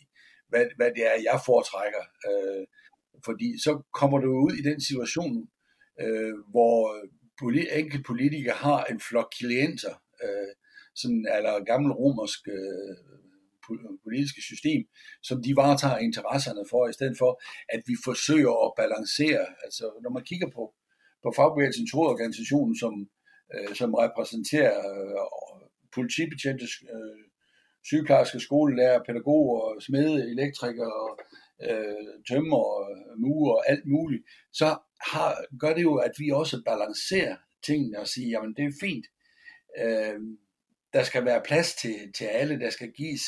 hvad, 0.52 0.66
hvad 0.78 0.90
det 0.96 1.04
er, 1.12 1.26
jeg 1.30 1.38
foretrækker. 1.50 2.04
Øh, 2.30 2.64
fordi 3.26 3.50
så 3.66 3.72
kommer 4.00 4.18
du 4.18 4.30
ud 4.46 4.54
i 4.60 4.64
den 4.70 4.80
situation, 4.90 5.38
øh, 6.04 6.34
hvor 6.54 6.78
enkelte 7.80 8.08
politikere 8.12 8.56
har 8.68 8.84
en 8.84 9.00
flok 9.08 9.30
klienter, 9.40 9.94
øh, 10.24 10.52
sådan, 10.96 11.26
eller 11.36 11.64
gammel 11.72 11.92
romersk 11.92 12.42
øh, 12.48 12.96
politiske 14.06 14.42
system, 14.52 14.82
som 15.24 15.38
de 15.46 15.56
varetager 15.56 15.98
interesserne 16.08 16.64
for, 16.72 16.82
i 16.88 16.94
stedet 16.94 17.16
for, 17.22 17.32
at 17.76 17.82
vi 17.90 17.96
forsøger 18.08 18.56
at 18.66 18.74
balancere. 18.82 19.46
Altså, 19.66 19.86
når 20.04 20.12
man 20.16 20.24
kigger 20.30 20.50
på, 20.58 20.64
på 21.24 21.30
fagbevægelsens 21.38 21.92
hovedorganisation, 21.96 22.70
som, 22.82 22.94
øh, 23.54 23.72
som 23.80 23.90
repræsenterer 23.94 24.78
øh, 24.92 25.62
politibetjente, 25.96 26.66
øh, 26.96 27.24
sygeplejersker, 27.86 28.40
skolelærer, 28.40 29.04
pædagoger, 29.08 29.80
smede, 29.80 30.32
elektrikere, 30.32 31.16
øh, 31.70 32.24
tømmer, 32.30 32.66
murer 33.18 33.54
og 33.54 33.70
alt 33.70 33.86
muligt, 33.86 34.24
så 34.54 34.78
har, 35.12 35.58
gør 35.60 35.74
det 35.74 35.82
jo, 35.82 35.96
at 35.96 36.12
vi 36.18 36.30
også 36.32 36.62
balancerer 36.66 37.36
tingene 37.66 38.00
og 38.00 38.08
siger, 38.08 38.30
jamen 38.30 38.54
det 38.56 38.66
er 38.66 38.78
fint. 38.82 39.06
Øh, 39.80 40.20
der 40.94 41.04
skal 41.04 41.26
være 41.26 41.42
plads 41.46 41.76
til, 41.76 42.14
til 42.18 42.26
alle, 42.26 42.60
der 42.60 42.70
skal 42.70 42.92
gives 42.92 43.24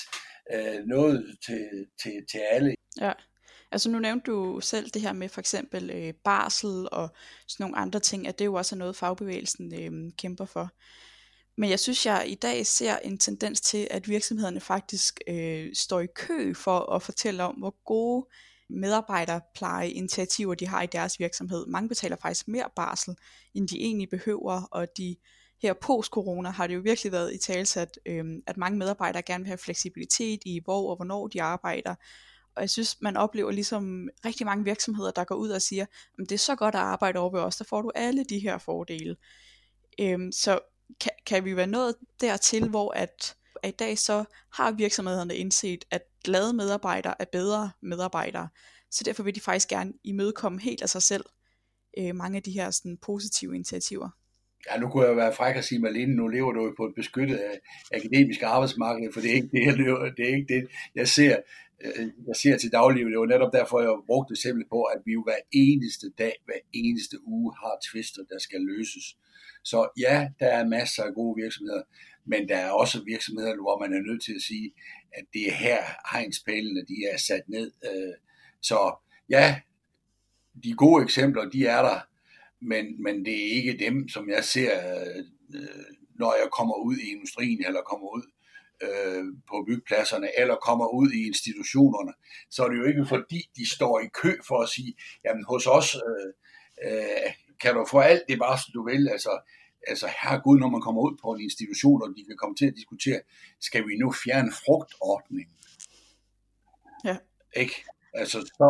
øh, 0.54 0.86
noget 0.86 1.38
til, 1.46 1.88
til, 2.02 2.26
til 2.32 2.42
alle. 2.52 2.76
Ja. 3.02 3.14
Altså 3.72 3.90
nu 3.90 4.00
nævnte 4.00 4.32
du 4.32 4.60
selv 4.60 4.90
det 4.90 5.02
her 5.02 5.14
med 5.14 5.30
for 5.30 5.40
eksempel 5.40 5.90
øh, 5.90 6.14
barsel 6.24 6.88
og 6.92 7.10
sådan 7.48 7.64
nogle 7.64 7.78
andre 7.78 8.00
ting, 8.00 8.28
at 8.28 8.40
det 8.40 8.46
jo 8.46 8.54
også 8.54 8.76
er 8.76 8.78
noget 8.78 8.96
fagbevægelsen 8.96 9.74
øh, 9.74 10.12
kæmper 10.18 10.46
for. 10.46 10.70
Men 11.58 11.70
jeg 11.70 11.80
synes, 11.80 12.06
jeg 12.06 12.26
i 12.28 12.36
dag 12.36 12.66
ser 12.66 12.98
en 12.98 13.18
tendens 13.18 13.62
til, 13.62 13.88
at 13.92 14.10
virksomhederne 14.10 14.60
faktisk 14.60 15.20
øh, 15.28 15.70
står 15.76 16.00
i 16.00 16.08
kø 16.16 16.54
for 16.54 16.94
at 16.94 17.02
fortælle 17.02 17.44
om, 17.44 17.56
hvor 17.56 17.76
gode 17.86 18.28
medarbejderplejeinitiativer 18.70 20.56
de 20.56 20.68
har 20.68 20.82
i 20.82 20.88
deres 20.88 21.20
virksomhed. 21.20 21.66
Mange 21.66 21.90
betaler 21.90 22.16
faktisk 22.22 22.48
mere 22.48 22.70
barsel, 22.76 23.16
end 23.54 23.68
de 23.68 23.80
egentlig 23.80 24.10
behøver, 24.10 24.62
og 24.72 24.88
de 24.98 25.16
her 25.62 25.74
post-corona 25.74 26.50
har 26.50 26.68
det 26.68 26.76
jo 26.76 26.80
virkelig 26.80 27.12
været 27.12 27.34
i 27.34 27.38
talsat, 27.38 28.00
øh, 28.06 28.26
at 28.48 28.58
mange 28.58 28.78
medarbejdere 28.78 29.22
gerne 29.22 29.44
vil 29.44 29.48
have 29.48 29.58
fleksibilitet 29.58 30.40
i, 30.46 30.62
hvor 30.64 30.90
og 30.90 30.96
hvornår 30.96 31.28
de 31.28 31.42
arbejder. 31.42 31.96
Og 32.56 32.62
jeg 32.62 32.70
synes, 32.70 32.98
man 33.02 33.18
oplever 33.18 33.52
ligesom 33.52 34.10
rigtig 34.26 34.46
mange 34.46 34.64
virksomheder, 34.64 35.12
der 35.12 35.24
går 35.24 35.36
ud 35.36 35.50
og 35.50 35.62
siger, 35.62 35.86
det 36.20 36.32
er 36.32 36.38
så 36.38 36.56
godt 36.56 36.76
at 36.76 36.82
arbejde 36.82 37.20
over 37.20 37.32
ved 37.32 37.40
os, 37.40 37.56
der 37.56 37.66
får 37.66 37.82
du 37.82 37.92
alle 37.96 38.24
de 38.24 38.40
her 38.40 38.58
fordele. 38.58 39.16
Øhm, 40.00 40.32
så 40.32 40.60
kan, 41.00 41.12
kan 41.26 41.46
vi 41.46 41.56
være 41.56 41.68
nået 41.68 41.96
dertil, 42.22 42.70
hvor 42.70 42.92
at, 42.92 43.36
at 43.64 43.70
i 43.70 43.76
dag 43.80 44.00
så 44.00 44.24
har 44.54 44.72
virksomhederne 44.72 45.36
indset, 45.36 45.86
at 45.92 46.02
glade 46.24 46.54
medarbejdere 46.54 47.16
er 47.20 47.26
bedre 47.32 47.72
medarbejdere. 47.82 48.50
Så 48.92 49.04
derfor 49.04 49.24
vil 49.24 49.36
de 49.36 49.42
faktisk 49.42 49.70
gerne 49.70 49.94
imødekomme 50.04 50.62
helt 50.62 50.82
af 50.82 50.90
sig 50.90 51.02
selv 51.02 51.26
øh, 51.98 52.16
mange 52.16 52.38
af 52.38 52.44
de 52.44 52.52
her 52.52 52.72
sådan, 52.72 52.98
positive 52.98 53.56
initiativer. 53.56 54.10
Ja, 54.72 54.80
nu 54.80 54.90
kunne 54.90 55.08
jeg 55.08 55.16
være 55.16 55.34
fræk 55.34 55.56
at 55.56 55.66
sige, 55.66 55.80
Malene, 55.80 56.16
nu 56.16 56.28
lever 56.28 56.52
du 56.52 56.74
på 56.78 56.86
et 56.86 56.96
beskyttet 56.96 57.36
af 57.36 57.60
akademisk 57.94 58.42
arbejdsmarked, 58.42 59.14
for 59.14 59.22
det 59.22 59.30
er 59.30 59.36
ikke 59.36 59.50
det, 59.52 59.66
jeg, 59.66 59.74
lever, 59.78 60.12
det, 60.18 60.30
er 60.30 60.36
ikke 60.36 60.54
det, 60.56 60.68
jeg 60.96 61.08
ser. 61.08 61.38
Øh, 61.86 62.08
jeg 62.28 62.36
ser 62.36 62.58
til 62.58 62.72
daglig, 62.72 63.06
det 63.06 63.20
var 63.20 63.26
netop 63.26 63.54
derfor, 63.54 63.82
jeg 63.82 63.94
brugte 64.06 64.32
eksempel 64.32 64.66
på, 64.70 64.84
at 64.84 65.00
vi 65.06 65.12
jo 65.12 65.24
hver 65.24 65.42
eneste 65.52 66.10
dag, 66.10 66.36
hver 66.46 66.62
eneste 66.74 67.18
uge 67.28 67.54
har 67.62 67.76
tvister, 67.88 68.22
der 68.32 68.40
skal 68.40 68.62
løses. 68.62 69.06
Så 69.64 69.90
ja, 69.98 70.30
der 70.40 70.48
er 70.48 70.68
masser 70.68 71.04
af 71.04 71.14
gode 71.14 71.42
virksomheder, 71.42 71.84
men 72.26 72.50
der 72.50 72.58
er 72.58 72.70
også 72.70 73.04
virksomheder, 73.04 73.56
hvor 73.62 73.80
man 73.80 73.94
er 73.94 74.02
nødt 74.02 74.24
til 74.24 74.34
at 74.36 74.42
sige, 74.42 74.74
at 75.14 75.26
det 75.34 75.48
er 75.48 75.54
her 75.54 75.84
hegnspælene, 76.12 76.82
de 76.82 76.96
er 77.14 77.18
sat 77.18 77.44
ned. 77.48 77.72
Øh, 77.86 78.14
så 78.62 78.96
ja, 79.30 79.62
de 80.64 80.74
gode 80.74 81.04
eksempler, 81.04 81.50
de 81.50 81.66
er 81.66 81.82
der, 81.82 82.00
men, 82.62 83.04
men 83.04 83.26
det 83.26 83.34
er 83.34 83.56
ikke 83.56 83.78
dem, 83.78 84.10
som 84.10 84.30
jeg 84.30 84.44
ser, 84.44 84.72
øh, 85.54 85.66
når 86.20 86.34
jeg 86.42 86.50
kommer 86.58 86.76
ud 86.76 86.98
i 86.98 87.12
industrien, 87.12 87.66
eller 87.66 87.82
kommer 87.82 88.08
ud 88.18 88.24
øh, 88.86 89.24
på 89.50 89.66
byggepladserne, 89.68 90.40
eller 90.40 90.56
kommer 90.56 90.88
ud 90.88 91.12
i 91.12 91.28
institutionerne. 91.28 92.14
Så 92.50 92.64
er 92.64 92.70
det 92.70 92.78
jo 92.78 92.86
ikke 92.86 93.06
fordi, 93.06 93.40
de 93.58 93.70
står 93.76 94.00
i 94.00 94.08
kø 94.22 94.32
for 94.48 94.62
at 94.62 94.70
sige, 94.70 94.94
jamen 95.26 95.46
hos 95.50 95.68
os 95.68 95.96
øh, 95.96 96.30
øh, 96.88 97.32
kan 97.64 97.74
du 97.76 97.86
få 97.92 98.00
alt 98.00 98.24
det 98.30 98.40
bare, 98.40 98.58
du 98.74 98.84
vil. 98.86 99.10
Altså, 99.16 99.34
altså 99.88 100.08
herregud, 100.22 100.60
når 100.60 100.70
man 100.70 100.82
kommer 100.82 101.02
ud 101.02 101.18
på 101.22 101.28
en 101.32 101.42
institution, 101.42 102.04
og 102.04 102.10
de 102.18 102.26
kan 102.26 102.38
komme 102.38 102.56
til 102.56 102.66
at 102.66 102.76
diskutere, 102.76 103.22
skal 103.62 103.88
vi 103.88 103.96
nu 103.98 104.12
fjerne 104.24 104.52
frugtordningen? 104.52 105.56
Ja. 107.06 107.18
Ikke? 107.56 107.86
Altså, 108.14 108.40
så, 108.42 108.70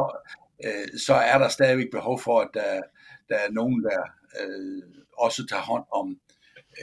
øh, 0.66 1.00
så 1.00 1.14
er 1.14 1.38
der 1.38 1.50
stadigvæk 1.50 1.92
behov 1.92 2.20
for, 2.20 2.40
at 2.40 2.50
der, 2.54 2.82
der 3.30 3.36
er 3.36 3.52
nogen, 3.52 3.84
der 3.84 4.02
øh, 4.42 4.84
også 5.18 5.46
tager 5.46 5.62
hånd 5.62 5.86
om 5.92 6.20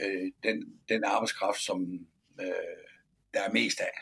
øh, 0.01 0.31
den, 0.43 0.57
den 0.89 1.03
arbejdskraft, 1.03 1.59
som 1.59 2.07
øh, 2.41 2.81
der 3.33 3.41
er 3.41 3.51
mest 3.51 3.79
af. 3.79 3.93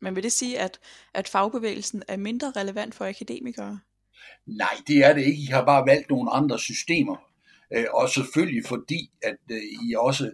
Men 0.00 0.16
vil 0.16 0.22
det 0.22 0.32
sige, 0.32 0.58
at, 0.58 0.80
at 1.14 1.28
fagbevægelsen 1.28 2.02
er 2.08 2.16
mindre 2.16 2.52
relevant 2.56 2.94
for 2.94 3.06
akademikere? 3.06 3.80
Nej, 4.46 4.74
det 4.86 4.96
er 5.04 5.12
det 5.12 5.24
ikke. 5.24 5.42
I 5.42 5.46
har 5.46 5.64
bare 5.64 5.86
valgt 5.86 6.10
nogle 6.10 6.30
andre 6.30 6.58
systemer. 6.58 7.16
Øh, 7.74 7.84
og 7.92 8.08
selvfølgelig 8.08 8.64
fordi, 8.66 9.10
at 9.22 9.36
øh, 9.50 9.62
I 9.62 9.94
også 9.98 10.32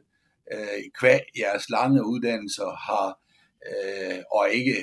øh, 0.52 0.84
kvæg 1.00 1.20
jeres 1.38 1.70
lange 1.70 2.06
uddannelser 2.06 2.70
har, 2.86 3.20
øh, 3.68 4.18
og 4.32 4.50
ikke 4.50 4.76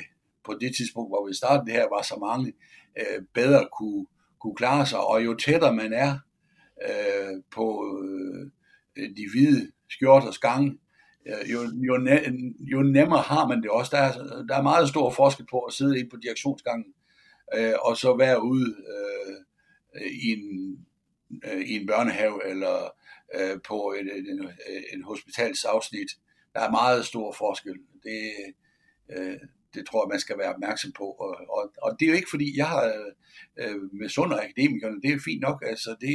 på 0.46 0.54
det 0.62 0.76
tidspunkt, 0.76 1.12
hvor 1.12 1.28
vi 1.28 1.34
startede 1.34 1.66
det 1.66 1.74
her, 1.74 1.96
var 1.96 2.02
så 2.02 2.16
mange, 2.20 2.54
øh, 3.00 3.24
bedre 3.34 3.68
kunne, 3.80 4.06
kunne 4.42 4.56
klare 4.56 4.86
sig. 4.86 5.00
Og 5.00 5.26
jo 5.26 5.34
tættere 5.34 5.74
man 5.74 5.94
er 5.94 6.20
øh, 6.88 7.42
på 7.56 7.66
øh, 8.04 9.10
de 9.18 9.26
hvide 9.32 9.72
skjorters 9.90 10.38
gange, 10.38 10.78
øh, 11.28 11.52
jo, 11.52 11.60
jo, 11.88 11.98
ne, 11.98 12.20
jo 12.60 12.82
nemmere 12.82 13.22
har 13.22 13.48
man 13.48 13.62
det 13.62 13.70
også. 13.70 13.96
Der 13.96 14.02
er, 14.02 14.44
der 14.50 14.58
er 14.58 14.62
meget 14.62 14.90
stor 14.90 15.10
forskel 15.10 15.46
på 15.50 15.60
at 15.60 15.74
sidde 15.74 16.00
ind 16.00 16.10
på 16.10 16.18
direktionsgangen, 16.18 16.94
øh, 17.54 17.74
og 17.82 17.98
så 17.98 18.18
være 18.18 18.44
ude 18.44 18.76
øh, 18.94 20.08
i 20.12 20.32
en 20.32 20.86
øh, 21.46 21.62
i 21.62 21.76
en 21.76 21.88
børnehave 21.88 22.48
eller 22.50 22.94
øh, 23.36 23.58
på 23.68 23.96
et, 24.00 24.08
et, 24.18 24.28
et, 24.30 24.86
et 24.94 25.04
hospitalsafsnit. 25.04 26.12
Der 26.54 26.60
er 26.60 26.72
meget 26.72 27.06
stor 27.06 27.36
forskel. 27.38 27.78
Det, 28.04 28.32
øh, 29.10 29.38
det 29.74 29.88
tror 29.88 30.06
jeg, 30.06 30.10
man 30.14 30.20
skal 30.20 30.38
være 30.38 30.54
opmærksom 30.54 30.92
på. 30.92 31.04
Og, 31.04 31.36
og, 31.50 31.74
og 31.82 32.00
det 32.00 32.06
er 32.06 32.10
jo 32.10 32.16
ikke 32.16 32.30
fordi, 32.30 32.58
jeg 32.58 32.68
har 32.68 33.14
øh, 33.58 33.78
med 33.94 34.10
sunde 34.10 34.42
akademikerne, 34.42 35.02
det 35.02 35.10
er 35.12 35.20
fint 35.26 35.42
nok, 35.42 35.64
altså 35.68 35.96
det, 36.02 36.14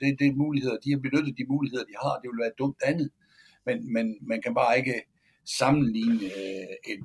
det, 0.00 0.18
det 0.18 0.26
er 0.26 0.32
muligheder, 0.32 0.76
de 0.84 0.90
har 0.90 0.98
benyttet 0.98 1.38
de 1.38 1.46
muligheder, 1.48 1.84
de 1.84 1.96
har, 2.02 2.20
det 2.20 2.30
vil 2.30 2.42
være 2.44 2.58
dumt 2.58 2.80
andet. 2.84 3.10
Men, 3.66 3.92
men 3.92 4.18
man 4.20 4.42
kan 4.42 4.54
bare 4.54 4.78
ikke 4.78 5.02
sammenligne 5.58 6.24
øh, 6.24 6.92
et 6.92 7.00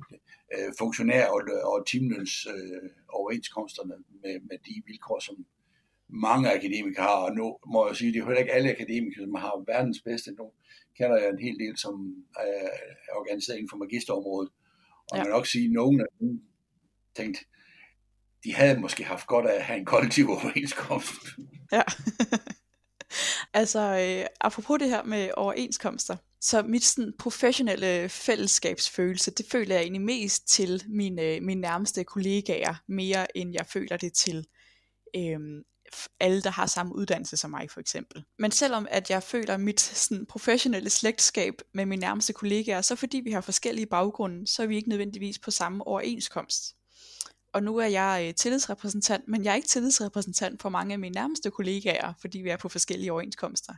øh, 0.54 0.72
funktionær 0.78 1.26
og, 1.26 1.42
og 1.64 1.86
timeløns 1.86 2.46
øh, 2.46 2.90
overenskomsterne 3.08 3.94
med, 4.22 4.40
med 4.40 4.58
de 4.66 4.82
vilkår, 4.86 5.20
som, 5.20 5.36
mange 6.12 6.52
akademikere 6.52 7.04
har, 7.04 7.16
og 7.16 7.34
nu 7.36 7.58
må 7.66 7.86
jeg 7.86 7.96
sige, 7.96 8.12
det 8.12 8.20
er 8.20 8.24
heller 8.24 8.40
ikke 8.40 8.52
alle 8.52 8.70
akademikere, 8.70 9.24
som 9.24 9.34
har 9.34 9.64
verdens 9.66 10.00
bedste. 10.00 10.30
Nu 10.32 10.50
kender 10.98 11.16
jeg 11.16 11.28
en 11.28 11.38
hel 11.38 11.58
del, 11.58 11.78
som 11.78 12.14
er 12.38 12.68
organiseret 13.16 13.56
inden 13.56 13.70
for 13.70 13.76
magisterområdet, 13.76 14.50
og 15.10 15.16
ja. 15.16 15.16
man 15.16 15.26
kan 15.26 15.32
nok 15.32 15.46
sige, 15.46 15.64
at 15.64 15.72
nogen 15.72 16.00
af 16.00 16.06
dem 16.20 16.42
tænkt, 17.16 17.38
de 18.44 18.54
havde 18.54 18.80
måske 18.80 19.04
haft 19.04 19.26
godt 19.26 19.46
af 19.46 19.54
at 19.54 19.62
have 19.62 19.78
en 19.78 19.84
kollektiv 19.84 20.30
overenskomst. 20.34 21.22
Ja. 21.72 21.82
altså, 23.60 23.80
øh, 23.80 24.26
apropos 24.40 24.78
det 24.78 24.88
her 24.88 25.02
med 25.02 25.30
overenskomster, 25.36 26.16
så 26.44 26.62
mit 26.62 26.84
sådan, 26.84 27.12
professionelle 27.18 28.08
fællesskabsfølelse, 28.08 29.30
det 29.30 29.46
føler 29.50 29.74
jeg 29.74 29.82
egentlig 29.82 30.02
mest 30.02 30.48
til 30.48 30.82
mine, 30.88 31.22
øh, 31.22 31.42
mine 31.42 31.60
nærmeste 31.60 32.04
kollegaer, 32.04 32.74
mere 32.88 33.36
end 33.36 33.52
jeg 33.52 33.66
føler 33.66 33.96
det 33.96 34.12
til 34.12 34.46
øhm, 35.16 35.62
alle, 36.20 36.42
der 36.42 36.50
har 36.50 36.66
samme 36.66 36.94
uddannelse 36.94 37.36
som 37.36 37.50
mig 37.50 37.70
for 37.70 37.80
eksempel. 37.80 38.24
Men 38.38 38.50
selvom 38.50 38.86
at 38.90 39.10
jeg 39.10 39.22
føler 39.22 39.56
mit 39.56 39.80
sådan, 39.80 40.26
professionelle 40.26 40.90
slægtskab 40.90 41.54
med 41.74 41.86
mine 41.86 42.00
nærmeste 42.00 42.32
kollegaer, 42.32 42.80
så 42.80 42.96
fordi 42.96 43.20
vi 43.24 43.30
har 43.30 43.40
forskellige 43.40 43.86
baggrunde, 43.86 44.46
så 44.46 44.62
er 44.62 44.66
vi 44.66 44.76
ikke 44.76 44.88
nødvendigvis 44.88 45.38
på 45.38 45.50
samme 45.50 45.86
overenskomst. 45.86 46.62
Og 47.52 47.62
nu 47.62 47.76
er 47.76 47.86
jeg 47.86 48.24
øh, 48.28 48.34
tillidsrepræsentant, 48.34 49.28
men 49.28 49.44
jeg 49.44 49.50
er 49.50 49.54
ikke 49.54 49.68
tillidsrepræsentant 49.68 50.62
for 50.62 50.68
mange 50.68 50.92
af 50.92 50.98
mine 50.98 51.14
nærmeste 51.14 51.50
kollegaer, 51.50 52.12
fordi 52.20 52.38
vi 52.38 52.48
er 52.48 52.56
på 52.56 52.68
forskellige 52.68 53.12
overenskomster. 53.12 53.72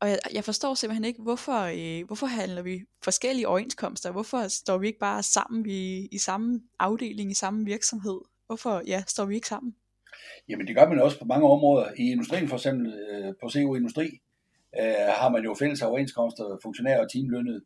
Og 0.00 0.08
jeg, 0.08 0.18
jeg 0.34 0.44
forstår 0.44 0.74
simpelthen 0.74 1.04
ikke, 1.04 1.22
hvorfor, 1.22 1.60
øh, 1.60 2.06
hvorfor 2.06 2.26
handler 2.26 2.62
vi 2.62 2.84
forskellige 3.02 3.48
overenskomster? 3.48 4.12
Hvorfor 4.12 4.48
står 4.48 4.78
vi 4.78 4.86
ikke 4.86 4.98
bare 4.98 5.22
sammen 5.22 5.66
i, 5.70 6.06
i 6.06 6.18
samme 6.18 6.60
afdeling, 6.78 7.30
i 7.30 7.34
samme 7.34 7.64
virksomhed? 7.64 8.20
Hvorfor 8.46 8.82
ja, 8.86 9.02
står 9.06 9.24
vi 9.24 9.34
ikke 9.34 9.48
sammen? 9.48 9.74
Jamen 10.48 10.66
det 10.66 10.76
gør 10.76 10.88
man 10.88 11.00
også 11.00 11.18
på 11.18 11.24
mange 11.24 11.48
områder. 11.48 11.86
I 11.96 12.10
industrien 12.10 12.48
for 12.48 12.56
eksempel, 12.56 12.94
øh, 12.94 13.34
på 13.42 13.48
CO 13.50 13.74
Industri, 13.74 14.20
øh, 14.80 15.08
har 15.20 15.28
man 15.28 15.44
jo 15.44 15.54
fælles 15.54 15.82
overenskomster, 15.82 16.58
funktionærer 16.62 17.00
og 17.00 17.12
teamlønnet. 17.12 17.62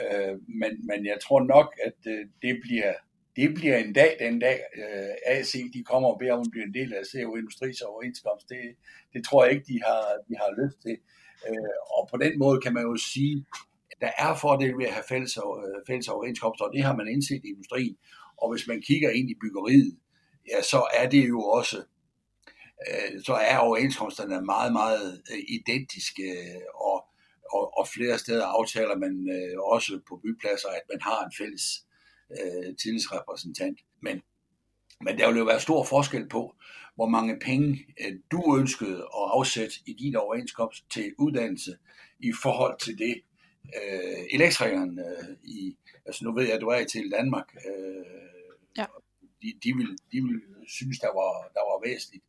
Øh, 0.00 0.34
men, 0.48 0.86
men 0.86 1.06
jeg 1.06 1.18
tror 1.22 1.40
nok, 1.44 1.74
at 1.86 2.12
øh, 2.12 2.26
det 2.42 2.60
bliver 2.62 2.92
det 3.36 3.54
bliver 3.54 3.76
en 3.76 3.92
dag, 3.92 4.16
den 4.20 4.38
dag 4.38 4.60
øh, 4.76 5.14
AC 5.26 5.52
de 5.74 5.84
kommer 5.84 6.08
og 6.08 6.18
beder 6.18 6.32
om 6.32 6.40
at 6.40 6.50
blive 6.50 6.64
en 6.64 6.74
del 6.74 6.94
af 6.94 7.04
CO 7.12 7.34
Industris 7.36 7.80
overenskomst. 7.80 8.48
Det, 8.48 8.76
det 9.12 9.24
tror 9.24 9.44
jeg 9.44 9.52
ikke, 9.52 9.66
de 9.72 9.80
har, 9.86 10.02
de 10.28 10.34
har 10.36 10.64
lyst 10.64 10.82
til. 10.82 10.96
Øh, 11.48 11.76
og 11.96 12.08
på 12.10 12.16
den 12.16 12.38
måde 12.38 12.60
kan 12.60 12.74
man 12.74 12.82
jo 12.82 12.96
sige, 12.96 13.46
at 13.90 13.96
der 14.00 14.10
er 14.18 14.36
fordele 14.36 14.78
ved 14.78 14.86
at 14.86 14.92
have 14.92 15.04
fælles, 15.08 15.36
øh, 15.36 15.80
fælles 15.86 16.08
overenskomster, 16.08 16.64
og 16.64 16.72
det 16.74 16.82
har 16.82 16.96
man 16.96 17.08
indset 17.08 17.40
i 17.44 17.48
industrien. 17.48 17.96
Og 18.36 18.50
hvis 18.52 18.66
man 18.68 18.82
kigger 18.82 19.10
ind 19.10 19.30
i 19.30 19.34
byggeriet, 19.40 19.98
ja, 20.50 20.62
så 20.62 20.86
er 20.94 21.08
det 21.08 21.28
jo 21.28 21.40
også 21.40 21.82
øh, 22.88 23.22
så 23.24 23.34
er 23.34 23.58
overenskomsterne 23.58 24.40
meget, 24.40 24.72
meget 24.72 25.22
øh, 25.32 25.38
identiske, 25.48 26.28
og, 26.74 27.04
og, 27.52 27.78
og 27.78 27.88
flere 27.88 28.18
steder 28.18 28.46
aftaler 28.46 28.96
man 28.96 29.28
øh, 29.36 29.58
også 29.60 30.00
på 30.08 30.20
bypladser, 30.22 30.68
at 30.68 30.82
man 30.92 31.00
har 31.00 31.24
en 31.24 31.32
fælles 31.38 31.64
øh, 32.30 32.76
tillidsrepræsentant. 32.82 33.78
Men, 34.02 34.22
men 35.04 35.18
der 35.18 35.28
vil 35.28 35.38
jo 35.38 35.44
være 35.44 35.60
stor 35.60 35.84
forskel 35.84 36.28
på, 36.28 36.54
hvor 36.94 37.06
mange 37.06 37.38
penge 37.38 37.86
øh, 38.00 38.14
du 38.32 38.56
ønskede 38.58 38.96
at 38.96 39.24
afsætte 39.36 39.74
i 39.86 39.92
din 39.92 40.16
overenskomst 40.16 40.90
til 40.90 41.14
uddannelse 41.18 41.76
i 42.18 42.32
forhold 42.42 42.78
til 42.78 42.98
det, 42.98 43.14
øh, 43.64 44.24
elektrikeren 44.32 44.98
øh, 44.98 45.36
i, 45.42 45.76
altså 46.06 46.24
nu 46.24 46.34
ved 46.34 46.44
jeg, 46.44 46.54
at 46.54 46.60
du 46.60 46.66
er 46.66 46.78
i 46.78 46.84
til 46.84 47.10
Danmark, 47.10 47.48
øh, 47.68 48.04
ja. 48.78 48.86
de, 49.42 49.52
de, 49.64 49.72
vil, 49.76 49.90
de 50.12 50.18
vil 50.22 50.40
synes, 50.68 50.98
der 50.98 51.12
var, 51.20 51.32
der 51.54 51.62
var 51.70 51.88
væsentligt. 51.88 52.24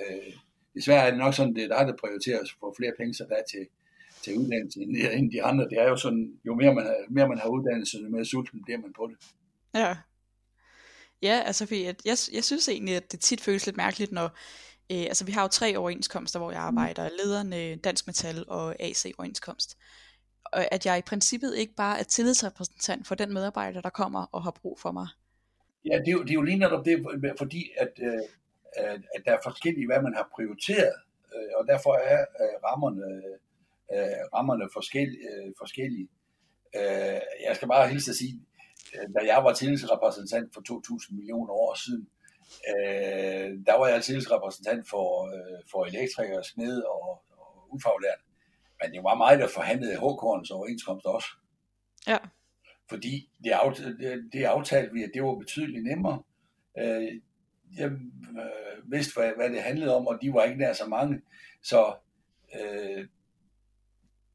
Øh, 0.00 0.32
desværre 0.74 1.06
er 1.06 1.10
det 1.10 1.18
nok 1.18 1.34
sådan, 1.34 1.54
det 1.54 1.64
er 1.64 1.76
dig, 1.76 1.86
der 1.86 1.96
prioriterer 1.96 2.40
at 2.40 2.54
få 2.60 2.74
flere 2.76 2.92
penge 2.98 3.14
så 3.14 3.26
der 3.28 3.42
til, 3.50 3.66
til 4.22 4.38
uddannelse 4.38 4.80
end 5.16 5.32
de 5.32 5.42
andre. 5.42 5.64
Det 5.68 5.78
er 5.78 5.88
jo 5.88 5.96
sådan, 5.96 6.38
jo 6.46 6.54
mere 6.54 6.74
man, 6.74 6.84
har, 6.84 6.96
mere 7.10 7.28
man 7.28 7.38
har 7.38 7.48
uddannelse, 7.48 7.98
jo 7.98 8.08
mere 8.08 8.24
sulten 8.24 8.62
bliver 8.64 8.78
man 8.78 8.92
på 8.92 9.10
det. 9.10 9.16
Ja. 9.74 9.96
Ja, 11.22 11.42
altså 11.46 11.66
fordi 11.66 11.84
jeg, 11.84 11.94
jeg, 12.04 12.16
jeg 12.32 12.44
synes 12.44 12.68
egentlig, 12.68 12.96
at 12.96 13.12
det 13.12 13.20
tit 13.20 13.40
føles 13.40 13.66
lidt 13.66 13.76
mærkeligt, 13.76 14.12
når 14.12 14.24
øh, 14.92 15.02
altså 15.02 15.24
vi 15.24 15.32
har 15.32 15.42
jo 15.42 15.48
tre 15.48 15.76
overenskomster, 15.76 16.38
hvor 16.38 16.50
jeg 16.50 16.68
mm. 16.70 16.78
arbejder, 16.78 17.08
lederne, 17.24 17.76
Dansk 17.76 18.06
Metal 18.06 18.44
og 18.48 18.82
AC 18.82 19.04
overenskomst. 19.18 19.78
Og 20.44 20.74
at 20.74 20.86
jeg 20.86 20.98
i 20.98 21.02
princippet 21.02 21.56
ikke 21.56 21.74
bare 21.74 21.98
er 21.98 22.02
tillidsrepræsentant 22.02 23.06
for 23.06 23.14
den 23.14 23.32
medarbejder, 23.32 23.80
der 23.80 23.90
kommer 23.90 24.26
og 24.32 24.42
har 24.42 24.50
brug 24.50 24.80
for 24.80 24.92
mig. 24.92 25.08
Ja, 25.84 25.98
det 25.98 26.08
er 26.08 26.12
jo, 26.12 26.22
det 26.22 26.30
er 26.30 26.34
jo 26.34 26.42
lige 26.42 26.58
netop 26.58 26.84
det, 26.84 27.06
fordi 27.38 27.70
at, 27.78 27.92
øh, 28.02 28.94
at 29.14 29.22
der 29.24 29.32
er 29.32 29.38
forskellige, 29.42 29.86
hvad 29.86 30.02
man 30.02 30.14
har 30.14 30.28
prioriteret, 30.34 30.94
øh, 31.34 31.50
og 31.56 31.66
derfor 31.66 31.94
er 31.94 32.20
øh, 32.20 32.54
rammerne, 32.64 33.02
øh, 33.94 34.20
rammerne 34.34 34.68
forskellige. 34.72 35.18
Øh, 35.28 35.52
forskellige. 35.58 36.08
Øh, 36.76 37.20
jeg 37.46 37.56
skal 37.56 37.68
bare 37.68 37.88
hilse 37.88 38.10
at 38.10 38.16
sige, 38.16 38.34
Øh, 38.34 38.49
da 38.92 39.26
jeg 39.26 39.44
var 39.44 39.52
tillidsrepræsentant 39.52 40.54
for 40.54 40.60
2.000 41.10 41.14
millioner 41.16 41.52
år 41.52 41.74
siden, 41.84 42.08
øh, 42.70 43.66
der 43.66 43.78
var 43.78 43.88
jeg 43.88 44.02
tillidsrepræsentant 44.02 44.88
for, 44.88 45.26
øh, 45.34 45.58
for 45.70 45.84
elektrikere, 45.84 46.44
sned 46.44 46.82
og, 46.82 47.22
og 47.38 47.74
ufaglært. 47.74 48.20
Men 48.82 48.92
det 48.92 49.02
var 49.02 49.14
mig, 49.14 49.38
der 49.38 49.48
forhandlede 49.48 49.96
HK'ens 49.96 50.52
overenskomst 50.54 51.06
også. 51.06 51.28
Ja. 52.06 52.18
Fordi 52.88 53.30
det, 53.44 53.50
aft- 53.50 54.02
det, 54.02 54.30
det 54.32 54.44
aftalte 54.44 54.92
vi, 54.92 55.02
at 55.02 55.10
det 55.14 55.22
var 55.22 55.34
betydeligt 55.34 55.84
nemmere. 55.84 56.22
Øh, 56.78 57.20
jeg 57.76 57.90
øh, 57.90 58.92
vidste, 58.92 59.20
hvad, 59.20 59.32
hvad 59.36 59.50
det 59.50 59.62
handlede 59.62 59.96
om, 59.96 60.06
og 60.06 60.18
de 60.22 60.32
var 60.32 60.44
ikke 60.44 60.58
nær 60.58 60.72
så 60.72 60.86
mange. 60.86 61.20
Så 61.62 61.94
øh, 62.60 63.06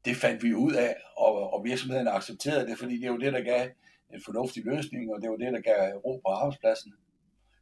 det 0.04 0.16
fandt 0.16 0.42
vi 0.42 0.54
ud 0.54 0.72
af, 0.72 0.96
og, 1.16 1.52
og 1.52 1.64
virksomheden 1.64 2.08
accepterede 2.08 2.66
det, 2.66 2.78
fordi 2.78 2.96
det 2.96 3.04
er 3.04 3.12
jo 3.12 3.18
det, 3.18 3.32
der 3.32 3.40
gav 3.40 3.68
en 4.14 4.22
fornuftig 4.24 4.64
løsning, 4.64 5.14
og 5.14 5.22
det 5.22 5.30
var 5.30 5.36
det, 5.36 5.52
der 5.52 5.60
gav 5.60 5.96
ro 5.96 6.20
på 6.24 6.28
arbejdspladsen. 6.32 6.94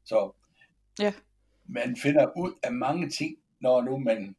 Så 0.04 0.32
ja. 0.98 1.12
man 1.64 1.96
finder 1.96 2.32
ud 2.36 2.52
af 2.62 2.72
mange 2.72 3.10
ting, 3.10 3.36
når 3.60 3.82
nu 3.82 3.98
man 3.98 4.36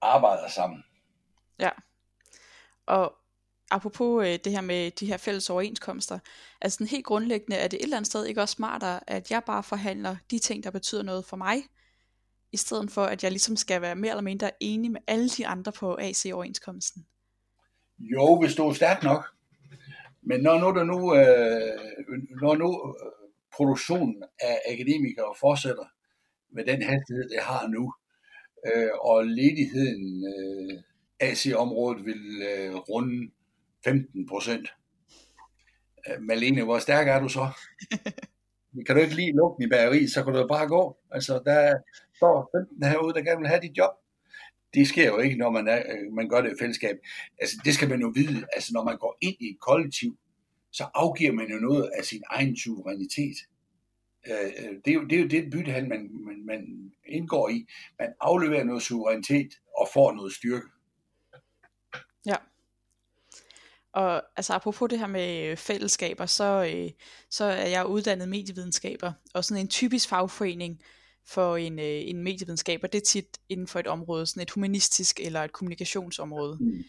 arbejder 0.00 0.48
sammen. 0.48 0.84
Ja, 1.58 1.70
og 2.86 3.14
apropos 3.70 4.26
øh, 4.26 4.38
det 4.44 4.52
her 4.52 4.60
med 4.60 4.90
de 4.90 5.06
her 5.06 5.16
fælles 5.16 5.50
overenskomster, 5.50 6.18
altså 6.60 6.76
sådan 6.76 6.86
helt 6.86 7.04
grundlæggende 7.04 7.56
er 7.56 7.68
det 7.68 7.76
et 7.76 7.82
eller 7.82 7.96
andet 7.96 8.06
sted 8.06 8.24
ikke 8.24 8.42
også 8.42 8.52
smartere, 8.52 9.10
at 9.10 9.30
jeg 9.30 9.42
bare 9.46 9.62
forhandler 9.62 10.16
de 10.30 10.38
ting, 10.38 10.64
der 10.64 10.70
betyder 10.70 11.02
noget 11.02 11.24
for 11.24 11.36
mig, 11.36 11.62
i 12.52 12.56
stedet 12.56 12.90
for 12.90 13.04
at 13.04 13.22
jeg 13.22 13.30
ligesom 13.30 13.56
skal 13.56 13.82
være 13.82 13.96
mere 13.96 14.10
eller 14.10 14.22
mindre 14.22 14.50
enig 14.60 14.90
med 14.90 15.00
alle 15.06 15.28
de 15.28 15.46
andre 15.46 15.72
på 15.72 15.96
AC-overenskomsten. 16.00 17.06
Jo, 17.98 18.40
hvis 18.40 18.54
du 18.54 18.68
er 18.68 18.72
stærk 18.72 19.02
nok. 19.02 19.35
Men 20.28 20.40
når 20.40 20.58
nu, 20.58 20.78
der 20.78 20.84
nu, 20.84 20.98
øh, 21.16 21.78
når 22.42 22.54
nu 22.56 22.68
øh, 22.88 23.12
produktionen 23.56 24.22
af 24.40 24.56
akademikere 24.72 25.34
fortsætter 25.40 25.86
med 26.50 26.64
den 26.64 26.82
hastighed, 26.82 27.28
det 27.28 27.40
har 27.40 27.68
nu, 27.68 27.92
øh, 28.66 28.90
og 29.00 29.26
ledigheden 29.26 30.24
øh, 30.34 30.82
AC-området 31.20 32.04
vil 32.04 32.42
øh, 32.50 32.74
runde 32.74 33.30
15 33.84 34.26
procent. 34.26 34.68
Øh, 36.08 36.22
Malene, 36.22 36.64
hvor 36.64 36.78
stærk 36.78 37.08
er 37.08 37.20
du 37.20 37.28
så? 37.28 37.46
Kan 38.86 38.96
du 38.96 39.02
ikke 39.02 39.14
lige 39.14 39.36
lukke 39.36 39.64
i 39.64 39.68
bageri, 39.68 40.08
så 40.08 40.24
kan 40.24 40.32
du 40.34 40.46
bare 40.46 40.68
gå. 40.68 40.96
Altså, 41.10 41.42
der 41.44 41.78
står 42.16 42.50
15 42.58 42.82
herude, 42.82 43.14
der 43.14 43.22
gerne 43.22 43.40
vil 43.40 43.48
have 43.48 43.60
dit 43.60 43.78
job. 43.78 43.90
Det 44.76 44.88
sker 44.88 45.06
jo 45.06 45.18
ikke, 45.18 45.36
når 45.36 45.50
man, 45.50 45.68
er, 45.68 45.78
øh, 45.78 46.12
man 46.12 46.28
gør 46.28 46.40
det 46.40 46.52
i 46.52 46.60
fællesskab. 46.60 46.96
Altså, 47.38 47.56
det 47.64 47.74
skal 47.74 47.88
man 47.88 48.00
jo 48.00 48.12
vide. 48.14 48.46
Altså, 48.52 48.70
når 48.74 48.84
man 48.84 48.98
går 48.98 49.18
ind 49.20 49.36
i 49.40 49.50
et 49.50 49.60
kollektiv, 49.60 50.18
så 50.72 50.84
afgiver 50.94 51.32
man 51.32 51.50
jo 51.50 51.56
noget 51.56 51.90
af 51.98 52.04
sin 52.04 52.22
egen 52.30 52.56
suverænitet. 52.56 53.36
Øh, 54.26 54.52
øh, 54.58 54.74
det 54.84 54.90
er 54.90 54.94
jo 54.94 55.04
det, 55.04 55.18
er 55.18 55.22
jo 55.22 55.28
det 55.28 55.50
byttehandel, 55.50 55.88
man, 55.88 56.10
man, 56.26 56.46
man 56.46 56.92
indgår 57.08 57.48
i. 57.48 57.66
Man 57.98 58.12
afleverer 58.20 58.64
noget 58.64 58.82
suverænitet 58.82 59.48
og 59.80 59.88
får 59.94 60.12
noget 60.12 60.32
styrke. 60.32 60.66
Ja. 62.26 62.36
Og 63.92 64.22
altså 64.36 64.52
apropos 64.52 64.90
det 64.90 64.98
her 64.98 65.06
med 65.06 65.56
fællesskaber, 65.56 66.26
så, 66.26 66.70
så 67.30 67.44
er 67.44 67.66
jeg 67.66 67.86
uddannet 67.86 68.28
medievidenskaber, 68.28 69.12
og 69.34 69.44
sådan 69.44 69.62
en 69.62 69.68
typisk 69.68 70.08
fagforening 70.08 70.80
for 71.28 71.56
en, 71.56 71.78
øh, 71.78 71.84
en 71.84 72.22
medievidenskaber, 72.22 72.86
det 72.86 72.98
er 72.98 73.04
tit 73.06 73.38
inden 73.48 73.66
for 73.66 73.80
et 73.80 73.86
område, 73.86 74.26
sådan 74.26 74.42
et 74.42 74.50
humanistisk 74.50 75.20
eller 75.20 75.42
et 75.42 75.52
kommunikationsområde. 75.52 76.58
Mm. 76.60 76.84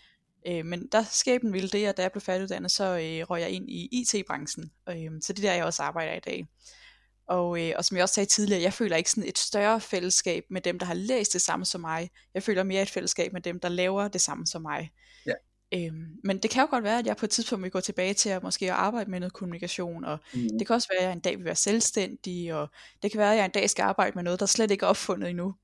Øh, 0.47 0.65
men 0.65 0.88
der 0.91 1.04
skæben 1.12 1.54
ville 1.54 1.69
det, 1.69 1.86
at 1.86 1.97
da 1.97 2.02
jeg 2.02 2.12
blev 2.12 2.21
færdiguddannet, 2.21 2.71
så 2.71 2.84
øh, 2.84 3.30
røg 3.30 3.41
jeg 3.41 3.50
ind 3.50 3.69
i 3.69 3.89
IT-branchen. 3.91 4.71
Øh, 4.89 5.12
så 5.21 5.34
det 5.34 5.45
er 5.45 5.50
der, 5.50 5.56
jeg 5.56 5.65
også 5.65 5.84
arbejder 5.84 6.13
i 6.13 6.19
dag. 6.19 6.47
Og, 7.28 7.62
øh, 7.63 7.73
og 7.78 7.86
som 7.86 7.97
jeg 7.97 8.04
også 8.04 8.15
sagde 8.15 8.30
tidligere, 8.30 8.62
jeg 8.62 8.73
føler 8.73 8.95
ikke 8.95 9.12
sådan 9.12 9.30
et 9.30 9.38
større 9.38 9.82
fællesskab 9.82 10.43
med 10.50 10.62
dem, 10.62 10.80
der 10.80 10.86
har 10.86 10.93
læst 10.93 11.34
det 11.34 11.41
samme 11.41 11.65
som 11.65 11.82
mig. 11.82 12.10
Jeg 12.34 12.43
føler 12.43 12.63
mere 12.63 12.82
et 12.82 12.89
fællesskab 12.89 13.34
med 13.34 13.41
dem, 13.41 13.60
der 13.60 13.69
laver 13.69 14.08
det 14.08 14.21
samme 14.21 14.47
som 14.47 14.62
mig. 14.62 14.91
Ja. 15.26 15.34
Øhm, 15.73 16.06
men 16.23 16.38
det 16.38 16.51
kan 16.51 16.62
jo 16.62 16.67
godt 16.69 16.84
være, 16.84 16.99
at 16.99 17.06
jeg 17.06 17.17
på 17.17 17.25
et 17.25 17.30
tidspunkt 17.30 17.63
vil 17.63 17.71
gå 17.71 17.80
tilbage 17.80 18.13
til 18.13 18.30
at 18.30 18.43
måske 18.43 18.73
arbejde 18.73 19.12
med 19.12 19.19
noget 19.19 19.34
kommunikation, 19.34 20.06
og 20.06 20.19
mm. 20.34 20.49
det 20.60 20.67
kan 20.67 20.73
også 20.73 20.88
være, 20.91 20.99
at 20.99 21.06
jeg 21.06 21.13
en 21.13 21.19
dag 21.19 21.38
vil 21.38 21.45
være 21.45 21.56
selvstændig, 21.56 22.53
og 22.53 22.69
det 23.01 23.12
kan 23.12 23.17
være, 23.17 23.32
at 23.32 23.38
jeg 23.38 23.45
en 23.45 23.51
dag 23.51 23.69
skal 23.69 23.84
arbejde 23.84 24.15
med 24.15 24.23
noget, 24.23 24.39
der 24.39 24.45
slet 24.45 24.71
ikke 24.71 24.84
er 24.84 24.89
opfundet 24.89 25.30
endnu. 25.30 25.56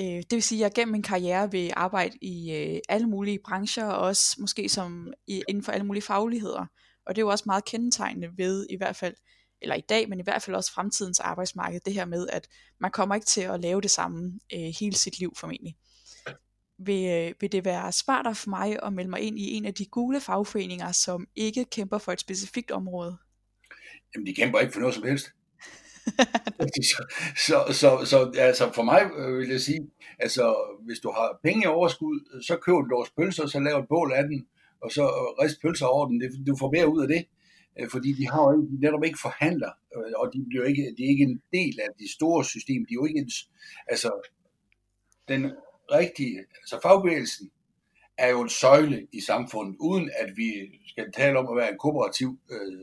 Øh, 0.00 0.06
det 0.06 0.32
vil 0.32 0.42
sige, 0.42 0.58
at 0.58 0.62
jeg 0.62 0.72
gennem 0.74 0.92
min 0.92 1.02
karriere 1.02 1.50
vil 1.50 1.72
arbejde 1.76 2.18
i 2.22 2.52
øh, 2.52 2.80
alle 2.88 3.06
mulige 3.06 3.38
brancher, 3.44 3.86
og 3.86 4.06
også 4.06 4.36
måske 4.38 4.68
som 4.68 5.12
i, 5.26 5.42
inden 5.48 5.64
for 5.64 5.72
alle 5.72 5.86
mulige 5.86 6.02
fagligheder. 6.02 6.66
Og 7.06 7.16
det 7.16 7.18
er 7.18 7.24
jo 7.24 7.30
også 7.30 7.44
meget 7.46 7.64
kendetegnende 7.64 8.28
ved 8.36 8.66
i 8.70 8.76
hvert 8.76 8.96
fald, 8.96 9.14
eller 9.62 9.74
i 9.74 9.82
dag, 9.88 10.08
men 10.08 10.20
i 10.20 10.22
hvert 10.22 10.42
fald 10.42 10.56
også 10.56 10.72
fremtidens 10.72 11.20
arbejdsmarked, 11.20 11.80
det 11.80 11.94
her 11.94 12.04
med, 12.04 12.28
at 12.32 12.48
man 12.80 12.90
kommer 12.90 13.14
ikke 13.14 13.26
til 13.26 13.40
at 13.40 13.60
lave 13.60 13.80
det 13.80 13.90
samme 13.90 14.40
øh, 14.54 14.72
hele 14.80 14.96
sit 14.96 15.18
liv 15.18 15.32
formentlig 15.36 15.76
vil, 16.78 17.04
øh, 17.06 17.34
vil 17.40 17.52
det 17.52 17.64
være 17.64 17.92
smartere 17.92 18.34
for 18.34 18.50
mig 18.50 18.78
at 18.82 18.92
melde 18.92 19.10
mig 19.10 19.20
ind 19.20 19.38
i 19.38 19.52
en 19.52 19.64
af 19.64 19.74
de 19.74 19.86
gule 19.86 20.20
fagforeninger, 20.20 20.92
som 20.92 21.28
ikke 21.36 21.64
kæmper 21.64 21.98
for 21.98 22.12
et 22.12 22.20
specifikt 22.20 22.70
område? 22.70 23.16
Jamen, 24.14 24.26
de 24.26 24.34
kæmper 24.34 24.58
ikke 24.58 24.72
for 24.72 24.80
noget 24.80 24.94
som 24.94 25.04
helst. 25.04 25.26
så, 26.90 27.04
så, 27.36 27.72
så, 27.72 28.04
så 28.04 28.32
altså 28.38 28.72
for 28.72 28.82
mig 28.82 29.10
øh, 29.18 29.38
vil 29.38 29.48
jeg 29.48 29.60
sige, 29.60 29.90
altså 30.18 30.56
hvis 30.86 30.98
du 30.98 31.10
har 31.10 31.38
penge 31.42 31.62
i 31.64 31.66
overskud, 31.66 32.42
så 32.46 32.56
køb 32.56 32.74
en 32.74 32.90
dårs 32.90 33.10
pølser, 33.10 33.46
så 33.46 33.60
lav 33.60 33.78
et 33.78 33.88
bål 33.88 34.12
af 34.12 34.22
den, 34.22 34.46
og 34.82 34.92
så 34.92 35.02
øh, 35.02 35.44
rist 35.44 35.62
pølser 35.62 35.86
over 35.86 36.06
den. 36.06 36.20
Det, 36.20 36.46
Du 36.46 36.56
får 36.58 36.70
mere 36.70 36.88
ud 36.88 37.02
af 37.02 37.08
det, 37.08 37.24
fordi 37.90 38.12
de 38.12 38.28
har 38.28 38.42
jo 38.42 38.68
netop 38.80 39.04
ikke 39.04 39.18
forhandler, 39.22 39.70
og 40.16 40.30
de, 40.32 40.44
bliver 40.48 40.64
ikke, 40.64 40.94
de 40.96 41.04
er 41.04 41.08
ikke 41.08 41.24
en 41.24 41.42
del 41.52 41.80
af 41.80 41.88
de 41.98 42.12
store 42.12 42.44
system. 42.44 42.86
De 42.86 42.92
er 42.92 43.00
jo 43.00 43.06
ikke 43.06 43.20
en, 43.20 43.30
altså 43.88 44.10
den 45.28 45.52
rigtige, 45.92 46.38
altså 46.38 46.78
fagbevægelsen 46.82 47.50
er 48.18 48.28
jo 48.28 48.40
en 48.40 48.48
søjle 48.48 49.06
i 49.12 49.20
samfundet, 49.20 49.76
uden 49.80 50.10
at 50.18 50.36
vi 50.36 50.50
skal 50.86 51.12
tale 51.12 51.38
om 51.38 51.48
at 51.48 51.56
være 51.56 51.72
en 51.72 51.78
kooperativ 51.78 52.38
øh, 52.50 52.82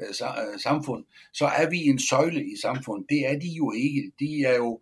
øh, 0.00 0.08
øh, 0.08 0.60
samfund, 0.60 1.04
så 1.32 1.46
er 1.46 1.70
vi 1.70 1.78
en 1.78 1.98
søjle 1.98 2.44
i 2.52 2.56
samfundet. 2.62 3.06
Det 3.10 3.26
er 3.26 3.38
de 3.38 3.48
jo 3.48 3.72
ikke. 3.72 4.12
De 4.20 4.44
er 4.44 4.56
jo, 4.56 4.80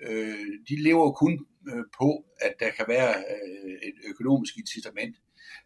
øh, 0.00 0.46
de 0.68 0.82
lever 0.82 1.12
kun 1.12 1.46
øh, 1.68 1.84
på, 1.98 2.24
at 2.40 2.54
der 2.60 2.70
kan 2.70 2.84
være 2.88 3.14
øh, 3.16 3.72
et 3.88 3.94
økonomisk 4.08 4.58
incitament. 4.58 5.16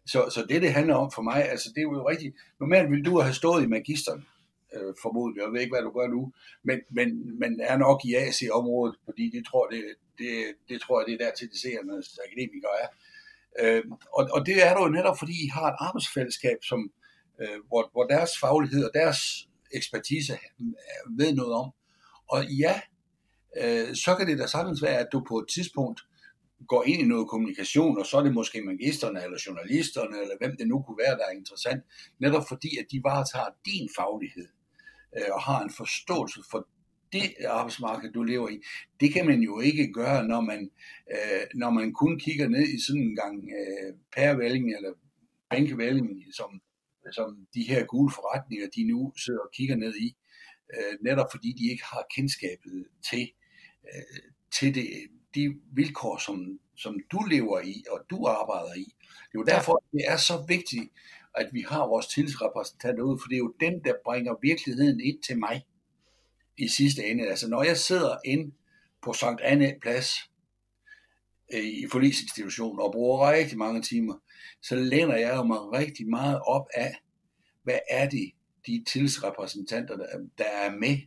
Så, 0.05 0.29
så 0.33 0.45
det, 0.49 0.61
det 0.61 0.73
handler 0.73 0.95
om 0.95 1.11
for 1.11 1.21
mig, 1.21 1.49
altså 1.49 1.69
det 1.69 1.77
er 1.77 1.81
jo 1.81 2.09
rigtigt. 2.09 2.35
Normalt 2.59 2.91
ville 2.91 3.05
du 3.05 3.19
have 3.19 3.33
stået 3.33 3.63
i 3.63 3.67
magisteren, 3.67 4.25
øh, 4.75 4.93
formodentlig. 5.01 5.41
Jeg 5.41 5.51
ved 5.51 5.61
ikke, 5.61 5.75
hvad 5.75 5.83
du 5.83 5.93
gør 5.99 6.07
nu, 6.07 6.33
men, 6.63 6.79
men, 6.97 7.39
men 7.39 7.59
er 7.71 7.77
nok 7.77 7.99
i 8.05 8.15
AC-området, 8.15 8.95
fordi 9.05 9.29
det 9.35 9.45
tror, 9.45 9.67
det, 9.67 9.83
det, 10.17 10.31
det 10.69 10.81
tror 10.81 10.99
jeg, 10.99 11.07
det 11.07 11.13
er 11.13 11.25
der 11.25 11.33
til 11.35 11.49
de 11.51 11.59
seernes 11.61 12.19
akademikere 12.25 12.77
er. 12.83 12.89
Øh, 13.61 13.83
og, 14.17 14.29
og 14.35 14.45
det 14.45 14.67
er 14.67 14.73
du 14.75 14.81
jo 14.83 14.89
netop, 14.89 15.17
fordi 15.19 15.33
I 15.45 15.49
har 15.53 15.67
et 15.71 15.75
arbejdsfællesskab, 15.79 16.57
som, 16.63 16.91
øh, 17.41 17.57
hvor, 17.67 17.89
hvor 17.91 18.03
deres 18.03 18.31
faglighed 18.39 18.83
og 18.83 18.91
deres 18.93 19.19
ekspertise 19.71 20.33
ved 21.17 21.33
noget 21.33 21.53
om. 21.53 21.71
Og 22.29 22.45
ja, 22.45 22.81
øh, 23.61 23.95
så 23.95 24.15
kan 24.15 24.27
det 24.27 24.39
da 24.39 24.47
sagtens 24.47 24.81
være, 24.81 24.97
at 24.97 25.09
du 25.11 25.25
på 25.29 25.37
et 25.37 25.47
tidspunkt 25.53 26.01
går 26.67 26.83
ind 26.83 27.01
i 27.01 27.05
noget 27.05 27.29
kommunikation, 27.29 27.99
og 27.99 28.05
så 28.05 28.17
er 28.17 28.23
det 28.23 28.33
måske 28.33 28.61
magisterne 28.61 29.23
eller 29.23 29.39
journalisterne, 29.47 30.21
eller 30.21 30.35
hvem 30.39 30.57
det 30.57 30.67
nu 30.67 30.81
kunne 30.81 30.97
være, 30.97 31.17
der 31.17 31.25
er 31.25 31.37
interessant, 31.41 31.83
netop 32.19 32.43
fordi, 32.47 32.77
at 32.77 32.85
de 32.91 33.01
varetager 33.03 33.49
din 33.65 33.89
faglighed, 33.97 34.47
øh, 35.17 35.33
og 35.33 35.41
har 35.41 35.63
en 35.63 35.69
forståelse 35.69 36.39
for 36.51 36.67
det 37.13 37.33
arbejdsmarked, 37.47 38.11
du 38.11 38.23
lever 38.23 38.49
i. 38.49 38.59
Det 38.99 39.13
kan 39.13 39.25
man 39.25 39.41
jo 39.41 39.59
ikke 39.59 39.93
gøre, 39.93 40.27
når 40.27 40.41
man, 40.41 40.71
øh, 41.11 41.41
når 41.55 41.69
man 41.69 41.93
kun 41.93 42.19
kigger 42.19 42.47
ned 42.47 42.67
i 42.67 42.81
sådan 42.87 43.01
en 43.01 43.15
gang 43.15 43.49
øh, 43.59 43.93
pærevælling 44.15 44.75
eller 44.75 44.93
bænkevælling, 45.49 46.09
som, 46.33 46.61
som 47.11 47.47
de 47.53 47.63
her 47.63 47.85
gule 47.85 48.11
forretninger, 48.11 48.67
de 48.75 48.83
nu 48.83 49.13
sidder 49.17 49.39
og 49.39 49.51
kigger 49.53 49.75
ned 49.75 49.95
i, 49.95 50.15
øh, 50.73 50.97
netop 51.01 51.27
fordi 51.31 51.53
de 51.59 51.71
ikke 51.71 51.83
har 51.83 52.03
kendskabet 52.15 52.85
til, 53.09 53.31
øh, 53.83 54.31
til 54.51 54.75
det, 54.75 54.87
de 55.35 55.55
vilkår, 55.73 56.17
som, 56.17 56.59
som 56.77 56.99
du 57.11 57.19
lever 57.19 57.59
i, 57.59 57.83
og 57.91 57.99
du 58.09 58.25
arbejder 58.25 58.73
i. 58.73 58.87
Det 59.09 59.35
er 59.35 59.39
jo 59.39 59.43
derfor, 59.43 59.83
det 59.91 60.01
er 60.07 60.17
så 60.17 60.45
vigtigt, 60.47 60.91
at 61.35 61.49
vi 61.53 61.61
har 61.67 61.87
vores 61.87 62.07
tillidsrepræsentanter 62.07 63.03
ud, 63.03 63.19
for 63.21 63.27
det 63.27 63.35
er 63.35 63.39
jo 63.39 63.53
dem, 63.59 63.83
der 63.83 63.93
bringer 64.05 64.35
virkeligheden 64.41 64.99
ind 64.99 65.23
til 65.23 65.39
mig 65.39 65.65
i 66.57 66.67
sidste 66.67 67.05
ende. 67.05 67.27
Altså 67.27 67.49
når 67.49 67.63
jeg 67.63 67.77
sidder 67.77 68.17
ind 68.25 68.51
på 69.03 69.13
Sankt 69.13 69.41
Anne 69.41 69.73
Plads 69.81 70.15
øh, 71.53 71.65
i 71.65 71.85
forlisinstitutionen 71.91 72.79
og 72.79 72.91
bruger 72.91 73.31
rigtig 73.31 73.57
mange 73.57 73.81
timer, 73.81 74.13
så 74.61 74.75
læner 74.75 75.15
jeg 75.15 75.35
jo 75.35 75.43
mig 75.43 75.71
rigtig 75.71 76.09
meget 76.09 76.41
op 76.45 76.67
af, 76.73 76.95
hvad 77.63 77.79
er 77.89 78.09
det, 78.09 78.31
de 78.67 78.83
tillidsrepræsentanter, 78.87 79.97
der, 79.97 80.05
der 80.37 80.45
er 80.45 80.71
med 80.71 80.97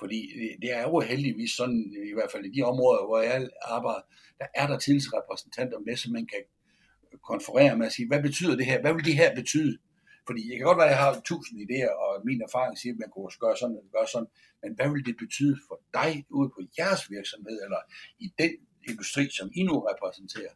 fordi 0.00 0.20
det 0.62 0.70
er 0.78 0.82
jo 0.82 1.00
heldigvis 1.00 1.50
sådan, 1.50 1.94
i 2.10 2.14
hvert 2.14 2.32
fald 2.32 2.44
i 2.44 2.54
de 2.56 2.62
områder, 2.62 3.06
hvor 3.06 3.20
jeg 3.20 3.48
arbejder, 3.62 4.02
der 4.38 4.46
er 4.54 4.66
der 4.66 4.78
tillidsrepræsentanter 4.78 5.78
med, 5.78 5.96
så 5.96 6.10
man 6.10 6.26
kan 6.26 6.42
konferere 7.24 7.76
med 7.76 7.86
at 7.86 7.92
sige, 7.92 8.08
hvad 8.08 8.22
betyder 8.22 8.56
det 8.56 8.66
her? 8.66 8.80
Hvad 8.80 8.94
vil 8.94 9.04
det 9.04 9.16
her 9.16 9.34
betyde? 9.34 9.78
Fordi 10.26 10.50
jeg 10.50 10.56
kan 10.56 10.66
godt 10.66 10.78
være, 10.78 10.90
at 10.90 10.96
jeg 10.96 11.04
har 11.04 11.20
tusind 11.24 11.56
idéer, 11.64 11.92
og 12.04 12.10
min 12.24 12.42
erfaring 12.46 12.78
siger, 12.78 12.92
at 12.94 12.98
man 12.98 13.10
kunne 13.14 13.30
gøre 13.44 13.56
sådan 13.56 13.76
eller 13.76 13.92
gøre 13.96 14.08
sådan, 14.14 14.30
men 14.62 14.70
hvad 14.76 14.88
vil 14.92 15.06
det 15.08 15.16
betyde 15.24 15.56
for 15.68 15.76
dig 15.98 16.12
ude 16.38 16.48
på 16.54 16.60
jeres 16.78 17.02
virksomhed, 17.16 17.56
eller 17.66 17.80
i 18.24 18.26
den 18.38 18.52
industri, 18.90 19.24
som 19.38 19.50
I 19.54 19.62
nu 19.62 19.74
repræsenterer? 19.90 20.54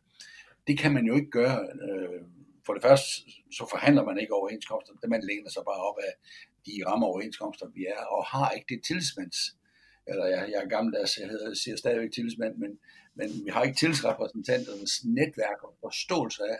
Det 0.67 0.79
kan 0.79 0.93
man 0.97 1.05
jo 1.09 1.15
ikke 1.15 1.31
gøre. 1.41 1.59
Øh, 1.87 2.23
for 2.67 2.73
det 2.75 2.83
første, 2.83 3.09
så 3.57 3.63
forhandler 3.71 4.05
man 4.05 4.19
ikke 4.19 4.35
overenskomster, 4.35 4.93
man 5.09 5.27
læner 5.31 5.51
sig 5.51 5.63
bare 5.71 5.83
op 5.89 5.99
af 6.09 6.13
de 6.67 6.75
rammer 6.87 7.07
overenskomster, 7.07 7.67
vi 7.77 7.83
er, 7.97 8.03
og 8.15 8.25
har 8.25 8.51
ikke 8.51 8.69
det 8.75 8.81
tillidsmands, 8.87 9.39
eller 10.07 10.27
jeg, 10.27 10.49
jeg 10.53 10.63
er 10.65 10.69
gammeldags, 10.69 11.01
altså, 11.03 11.21
jeg 11.21 11.31
hedder, 11.31 11.55
siger 11.55 11.77
stadigvæk 11.77 12.13
tillidsmand, 12.13 12.57
men, 12.57 12.79
men 13.15 13.45
vi 13.45 13.51
har 13.51 13.63
ikke 13.63 13.79
tillidsrepræsentanternes 13.79 15.05
netværk 15.05 15.63
og 15.63 15.75
forståelse 15.81 16.43
af, 16.43 16.59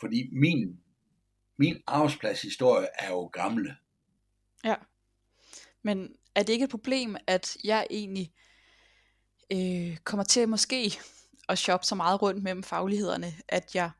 fordi 0.00 0.28
min, 0.32 0.80
min 1.56 1.82
arbejdspladshistorie 1.86 2.86
er 2.98 3.08
jo 3.10 3.26
gamle. 3.26 3.76
Ja, 4.64 4.74
men 5.82 6.16
er 6.34 6.42
det 6.42 6.52
ikke 6.52 6.64
et 6.64 6.70
problem, 6.70 7.16
at 7.26 7.56
jeg 7.64 7.86
egentlig 7.90 8.32
øh, 9.52 9.96
kommer 10.04 10.24
til 10.24 10.48
måske 10.48 10.98
at 11.48 11.58
shoppe 11.58 11.86
så 11.86 11.94
meget 11.94 12.22
rundt 12.22 12.42
mellem 12.42 12.62
faglighederne, 12.62 13.32
at 13.48 13.74
jeg 13.74 13.90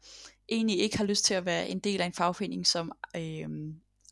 egentlig 0.48 0.80
ikke 0.80 0.98
har 0.98 1.04
lyst 1.04 1.24
til 1.24 1.34
at 1.34 1.44
være 1.44 1.68
en 1.68 1.78
del 1.78 2.00
af 2.00 2.06
en 2.06 2.12
fagforening, 2.12 2.66
som 2.66 2.92
øh, 3.16 3.48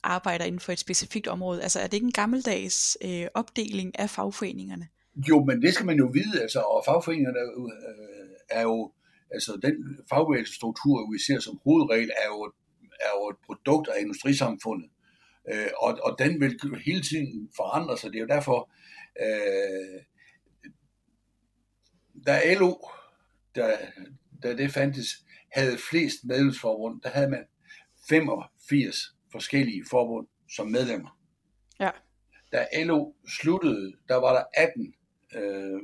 arbejder 0.02 0.44
inden 0.44 0.60
for 0.60 0.72
et 0.72 0.78
specifikt 0.78 1.26
område? 1.26 1.62
Altså 1.62 1.80
er 1.80 1.86
det 1.86 1.94
ikke 1.94 2.04
en 2.04 2.12
gammeldags 2.12 2.98
øh, 3.04 3.26
opdeling 3.34 3.98
af 3.98 4.10
fagforeningerne? 4.10 4.88
Jo, 5.28 5.44
men 5.44 5.62
det 5.62 5.74
skal 5.74 5.86
man 5.86 5.96
jo 5.96 6.10
vide, 6.12 6.42
altså, 6.42 6.60
og 6.60 6.82
fagforeningerne 6.86 7.38
øh, 7.38 7.64
øh 7.64 8.20
er 8.50 8.62
jo, 8.62 8.92
altså 9.30 9.58
den 9.62 9.98
fagbevægelsesstruktur, 10.08 11.12
vi 11.12 11.18
ser 11.18 11.40
som 11.40 11.60
hovedregel, 11.64 12.10
er 12.24 12.26
jo, 12.28 12.52
er 13.00 13.10
jo 13.20 13.28
et 13.28 13.36
produkt 13.46 13.88
af 13.88 14.00
industrisamfundet. 14.00 14.90
Øh, 15.52 15.70
og, 15.82 15.98
og 16.02 16.16
den 16.18 16.40
vil 16.40 16.60
hele 16.84 17.02
tiden 17.02 17.50
forandre 17.56 17.98
sig. 17.98 18.10
Det 18.10 18.16
er 18.16 18.20
jo 18.20 18.26
derfor, 18.26 18.70
øh, 19.20 20.02
da 22.26 22.54
LO, 22.54 22.74
da, 23.56 23.76
da 24.42 24.56
det 24.56 24.72
fandtes, 24.72 25.24
havde 25.52 25.78
flest 25.90 26.24
medlemsforbund, 26.24 27.00
der 27.00 27.08
havde 27.08 27.30
man 27.30 27.44
85 28.08 29.14
forskellige 29.32 29.84
forbund 29.90 30.26
som 30.56 30.66
medlemmer. 30.66 31.18
Ja. 31.80 31.90
Da 32.52 32.66
LO 32.84 33.12
sluttede, 33.40 33.92
der 34.08 34.16
var 34.16 34.32
der 34.32 34.44
18, 34.62 34.94
øh, 35.34 35.80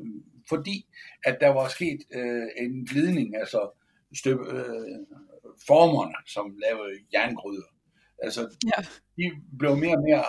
fordi 0.49 0.87
at 1.25 1.37
der 1.41 1.49
var 1.49 1.69
sket 1.69 1.99
øh, 2.15 2.47
en 2.57 2.87
glidning, 2.87 3.37
altså 3.37 3.83
støb, 4.15 4.39
øh, 4.41 4.99
formerne, 5.67 6.15
som 6.27 6.57
lavede 6.65 6.93
jerngryder. 7.13 7.69
Altså, 8.23 8.41
ja. 8.65 8.83
de 9.17 9.31
blev 9.59 9.77
mere 9.77 9.97
og 9.97 10.03
mere 10.03 10.25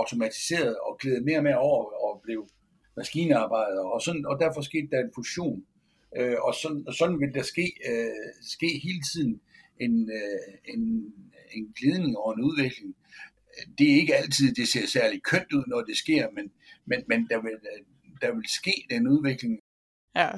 automatiseret 0.00 0.78
og 0.78 0.98
gled 1.00 1.20
mere 1.20 1.38
og 1.38 1.42
mere 1.42 1.58
over 1.58 1.84
og 2.06 2.20
blev 2.22 2.48
maskinearbejdere, 2.96 3.92
og, 3.92 4.02
sådan, 4.02 4.26
og 4.26 4.40
derfor 4.40 4.60
skete 4.60 4.88
der 4.90 5.00
en 5.00 5.12
fusion. 5.14 5.62
Øh, 6.16 6.36
og, 6.46 6.54
sådan, 6.54 6.84
og 6.86 6.94
sådan 6.94 7.20
vil 7.20 7.34
der 7.34 7.42
ske, 7.42 7.66
øh, 7.90 8.32
ske 8.54 8.68
hele 8.84 9.02
tiden 9.12 9.40
en, 9.80 10.10
øh, 10.18 10.74
en 10.74 10.82
en 11.52 11.72
glidning 11.76 12.18
og 12.18 12.34
en 12.34 12.44
udvikling. 12.44 12.96
Det 13.78 13.92
er 13.92 13.96
ikke 13.96 14.16
altid, 14.16 14.54
det 14.54 14.68
ser 14.68 14.86
særlig 14.86 15.22
kønt 15.22 15.52
ud, 15.52 15.64
når 15.66 15.80
det 15.80 15.96
sker, 15.96 16.30
men, 16.30 16.50
men, 16.86 17.04
men 17.08 17.28
der, 17.30 17.42
vil, 17.42 17.52
der 18.20 18.34
vil 18.34 18.44
ske 18.48 18.86
den 18.90 19.08
udvikling. 19.08 19.60
Ja. 20.16 20.30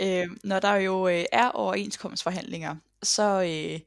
Øh, 0.00 0.36
når 0.44 0.60
der 0.60 0.74
jo 0.74 1.08
øh, 1.08 1.24
er 1.32 1.48
overenskomstforhandlinger, 1.48 2.76
så, 3.02 3.42
øh, 3.42 3.80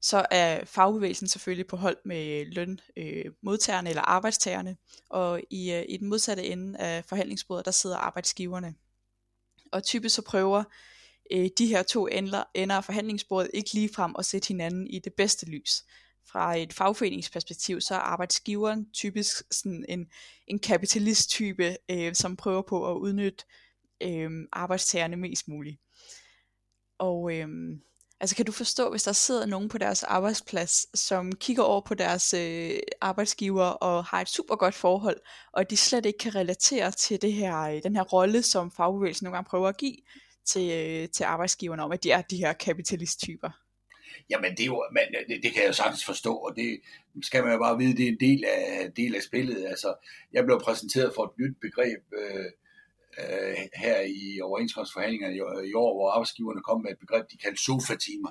så 0.00 0.26
er 0.30 0.64
fagbevægelsen 0.64 1.28
selvfølgelig 1.28 1.66
på 1.66 1.76
hold 1.76 1.96
med 2.04 2.46
lønmodtagerne 2.46 3.88
øh, 3.88 3.90
eller 3.90 4.02
arbejdstagerne, 4.02 4.76
og 5.10 5.40
i, 5.50 5.72
øh, 5.72 5.84
i 5.88 5.96
den 5.96 6.08
modsatte 6.08 6.44
ende 6.44 6.78
af 6.78 7.04
forhandlingsbordet, 7.04 7.64
der 7.64 7.70
sidder 7.70 7.96
arbejdsgiverne. 7.96 8.74
Og 9.72 9.84
typisk 9.84 10.14
så 10.14 10.22
prøver 10.22 10.58
øh, 10.58 10.64
Øh, 11.32 11.48
de 11.58 11.66
her 11.66 11.82
to 11.82 12.06
ender, 12.06 12.44
ender 12.54 12.76
af 12.76 12.84
forhandlingsbordet 12.84 13.50
ikke 13.54 13.74
lige 13.74 13.94
frem 13.94 14.14
at 14.18 14.26
sætte 14.26 14.48
hinanden 14.48 14.86
i 14.86 14.98
det 14.98 15.12
bedste 15.12 15.46
lys. 15.46 15.82
Fra 16.32 16.56
et 16.56 16.72
fagforeningsperspektiv, 16.72 17.80
så 17.80 17.94
er 17.94 17.98
arbejdsgiveren 17.98 18.90
typisk 18.92 19.42
sådan 19.50 19.84
en, 19.88 20.06
en 20.46 20.58
kapitalist-type, 20.58 21.76
øh, 21.90 22.14
som 22.14 22.36
prøver 22.36 22.62
på 22.62 22.90
at 22.90 22.96
udnytte 22.96 23.44
øh, 24.02 24.30
arbejdstagerne 24.52 25.16
mest 25.16 25.48
muligt. 25.48 25.80
Og 26.98 27.34
øh, 27.34 27.48
altså 28.20 28.36
kan 28.36 28.44
du 28.44 28.52
forstå, 28.52 28.90
hvis 28.90 29.02
der 29.02 29.12
sidder 29.12 29.46
nogen 29.46 29.68
på 29.68 29.78
deres 29.78 30.02
arbejdsplads, 30.02 30.98
som 30.98 31.32
kigger 31.32 31.62
over 31.62 31.80
på 31.80 31.94
deres 31.94 32.34
øh, 32.34 32.78
arbejdsgiver 33.00 33.64
og 33.64 34.04
har 34.04 34.20
et 34.20 34.28
super 34.28 34.56
godt 34.56 34.74
forhold, 34.74 35.20
og 35.52 35.70
de 35.70 35.76
slet 35.76 36.06
ikke 36.06 36.18
kan 36.18 36.34
relatere 36.34 36.90
til 36.90 37.22
det 37.22 37.32
her, 37.32 37.58
øh, 37.60 37.82
den 37.82 37.96
her 37.96 38.02
rolle, 38.02 38.42
som 38.42 38.70
fagbevægelsen 38.70 39.24
nogle 39.24 39.36
gange 39.36 39.48
prøver 39.48 39.68
at 39.68 39.76
give, 39.76 39.96
til, 40.44 40.70
øh, 40.70 41.08
til 41.08 41.24
arbejdsgiverne 41.24 41.82
om, 41.82 41.92
at 41.92 42.04
de 42.04 42.10
er 42.10 42.22
de 42.22 42.36
her 42.36 42.52
kapitalisttyper? 42.52 43.50
Jamen, 44.30 44.50
det, 44.50 44.60
er 44.60 44.66
jo, 44.66 44.84
man, 44.92 45.04
øh, 45.20 45.28
det, 45.28 45.42
det 45.42 45.52
kan 45.52 45.62
jeg 45.62 45.68
jo 45.68 45.72
sagtens 45.72 46.04
forstå, 46.04 46.34
og 46.34 46.56
det 46.56 46.80
skal 47.22 47.44
man 47.44 47.52
jo 47.52 47.58
bare 47.58 47.78
vide, 47.78 47.96
det 47.96 48.04
er 48.04 48.08
en 48.08 48.20
del 48.20 48.44
af, 48.44 48.92
del 48.96 49.14
af 49.14 49.22
spillet. 49.22 49.66
Altså, 49.66 49.94
jeg 50.32 50.44
blev 50.44 50.60
præsenteret 50.60 51.12
for 51.14 51.24
et 51.24 51.38
nyt 51.38 51.56
begreb 51.60 52.02
øh, 52.12 52.46
øh, 53.18 53.56
her 53.74 54.00
i 54.00 54.40
overenskomstforhandlingerne 54.40 55.34
i, 55.34 55.70
i 55.70 55.74
år, 55.74 55.94
hvor 55.94 56.10
arbejdsgiverne 56.10 56.62
kom 56.62 56.82
med 56.82 56.90
et 56.90 56.98
begreb, 56.98 57.30
de 57.30 57.36
kaldte 57.36 57.62
sofa-timer. 57.62 58.30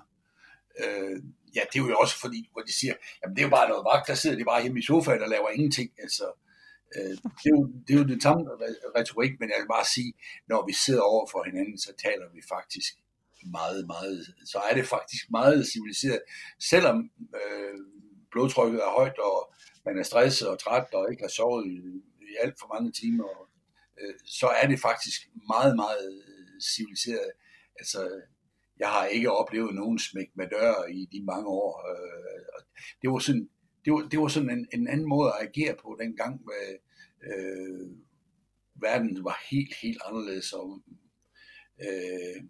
Øh, 0.79 1.17
ja, 1.55 1.61
det 1.73 1.79
er 1.79 1.83
jo 1.83 1.97
også 1.97 2.19
fordi, 2.19 2.49
hvor 2.51 2.61
de 2.61 2.73
siger, 2.73 2.93
jamen 3.23 3.35
det 3.35 3.41
er 3.41 3.47
jo 3.47 3.55
bare 3.57 3.69
noget 3.69 3.85
vagt, 3.93 4.07
der 4.07 4.13
sidder 4.13 4.37
de 4.37 4.45
bare 4.45 4.61
hjemme 4.61 4.79
i 4.79 4.83
sofaen 4.83 5.21
og 5.21 5.29
laver 5.29 5.49
ingenting. 5.49 5.91
Altså, 5.99 6.25
øh, 6.97 7.15
det, 7.41 7.47
er 7.51 7.55
jo, 7.57 7.63
det 7.85 7.93
er 7.93 7.99
jo 8.01 8.07
den 8.13 8.21
samme 8.21 8.41
retorik, 8.97 9.33
men 9.39 9.49
jeg 9.49 9.59
vil 9.61 9.73
bare 9.77 9.85
sige, 9.95 10.13
når 10.47 10.65
vi 10.67 10.73
sidder 10.73 11.01
over 11.01 11.25
for 11.31 11.43
hinanden, 11.43 11.77
så 11.77 11.91
taler 12.05 12.27
vi 12.35 12.41
faktisk 12.55 12.93
meget, 13.45 13.87
meget, 13.87 14.25
så 14.45 14.59
er 14.69 14.73
det 14.73 14.85
faktisk 14.87 15.31
meget 15.31 15.67
civiliseret. 15.67 16.21
Selvom 16.59 16.97
øh, 17.39 17.77
blodtrykket 18.31 18.79
er 18.81 18.95
højt, 18.99 19.17
og 19.19 19.53
man 19.85 19.99
er 19.99 20.03
stresset 20.03 20.47
og 20.47 20.59
træt, 20.59 20.93
og 20.93 21.11
ikke 21.11 21.23
har 21.23 21.29
sovet 21.29 21.65
i, 21.67 21.77
i 22.21 22.35
alt 22.43 22.55
for 22.59 22.67
mange 22.73 22.91
timer, 22.91 23.23
og, 23.23 23.47
øh, 24.01 24.13
så 24.25 24.47
er 24.47 24.67
det 24.67 24.79
faktisk 24.79 25.19
meget, 25.47 25.75
meget 25.75 26.23
civiliseret. 26.75 27.31
Altså, 27.79 28.21
jeg 28.79 28.89
har 28.89 29.05
ikke 29.05 29.31
oplevet 29.31 29.75
nogen 29.75 29.99
smæk 29.99 30.29
med 30.35 30.47
dør 30.47 30.85
i 30.85 31.07
de 31.11 31.25
mange 31.25 31.47
år. 31.47 31.71
Øh, 31.91 32.63
det 33.01 33.09
var 33.09 33.19
sådan, 33.19 33.49
det 33.85 33.93
var, 33.93 34.07
det 34.11 34.19
var 34.19 34.27
sådan 34.27 34.49
en, 34.49 34.67
en 34.73 34.87
anden 34.87 35.07
måde 35.07 35.31
at 35.39 35.47
agere 35.47 35.75
på 35.81 35.97
dengang, 35.99 36.41
med, 36.45 36.77
øh, 37.23 37.89
verden 38.75 39.23
var 39.23 39.43
helt, 39.51 39.75
helt 39.81 40.01
anderledes, 40.05 40.53
og 40.53 40.81
øh, 41.81 42.43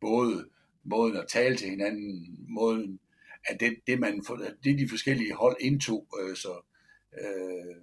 både 0.00 0.48
måden 0.84 1.16
at 1.16 1.28
tale 1.28 1.56
til 1.56 1.70
hinanden, 1.70 2.36
måden, 2.48 3.00
at 3.44 3.60
det, 3.60 3.76
det, 3.86 4.00
man, 4.00 4.20
det 4.64 4.78
de 4.78 4.88
forskellige 4.88 5.34
hold 5.34 5.56
indtog, 5.60 6.06
øh, 6.20 6.36
så 6.36 6.60
øh, 7.20 7.76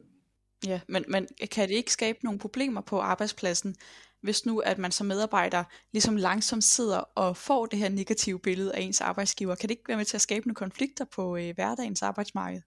Ja, 0.66 0.82
men, 0.88 1.06
men 1.08 1.28
kan 1.52 1.70
det 1.70 1.76
ikke 1.76 1.92
skabe 1.92 2.20
nogle 2.24 2.40
problemer 2.40 2.82
på 2.82 3.00
arbejdspladsen, 3.00 3.76
hvis 4.22 4.46
nu 4.46 4.60
at 4.60 4.78
man 4.78 4.92
som 4.92 5.08
medarbejder 5.08 5.64
ligesom 5.92 6.16
langsomt 6.16 6.64
sidder 6.64 6.98
og 6.98 7.38
får 7.38 7.66
det 7.66 7.80
her 7.80 7.90
negative 7.90 8.40
billede 8.40 8.76
af 8.76 8.82
ens 8.82 9.02
arbejdsgiver? 9.02 9.56
Kan 9.56 9.70
det 9.70 9.76
ikke 9.76 9.88
være 9.88 9.98
med 9.98 10.06
til 10.06 10.18
at 10.18 10.22
skabe 10.22 10.48
nogle 10.48 10.56
konflikter 10.56 11.06
på 11.06 11.38
øh, 11.38 11.56
hverdagens 11.56 12.02
arbejdsmarked? 12.02 12.62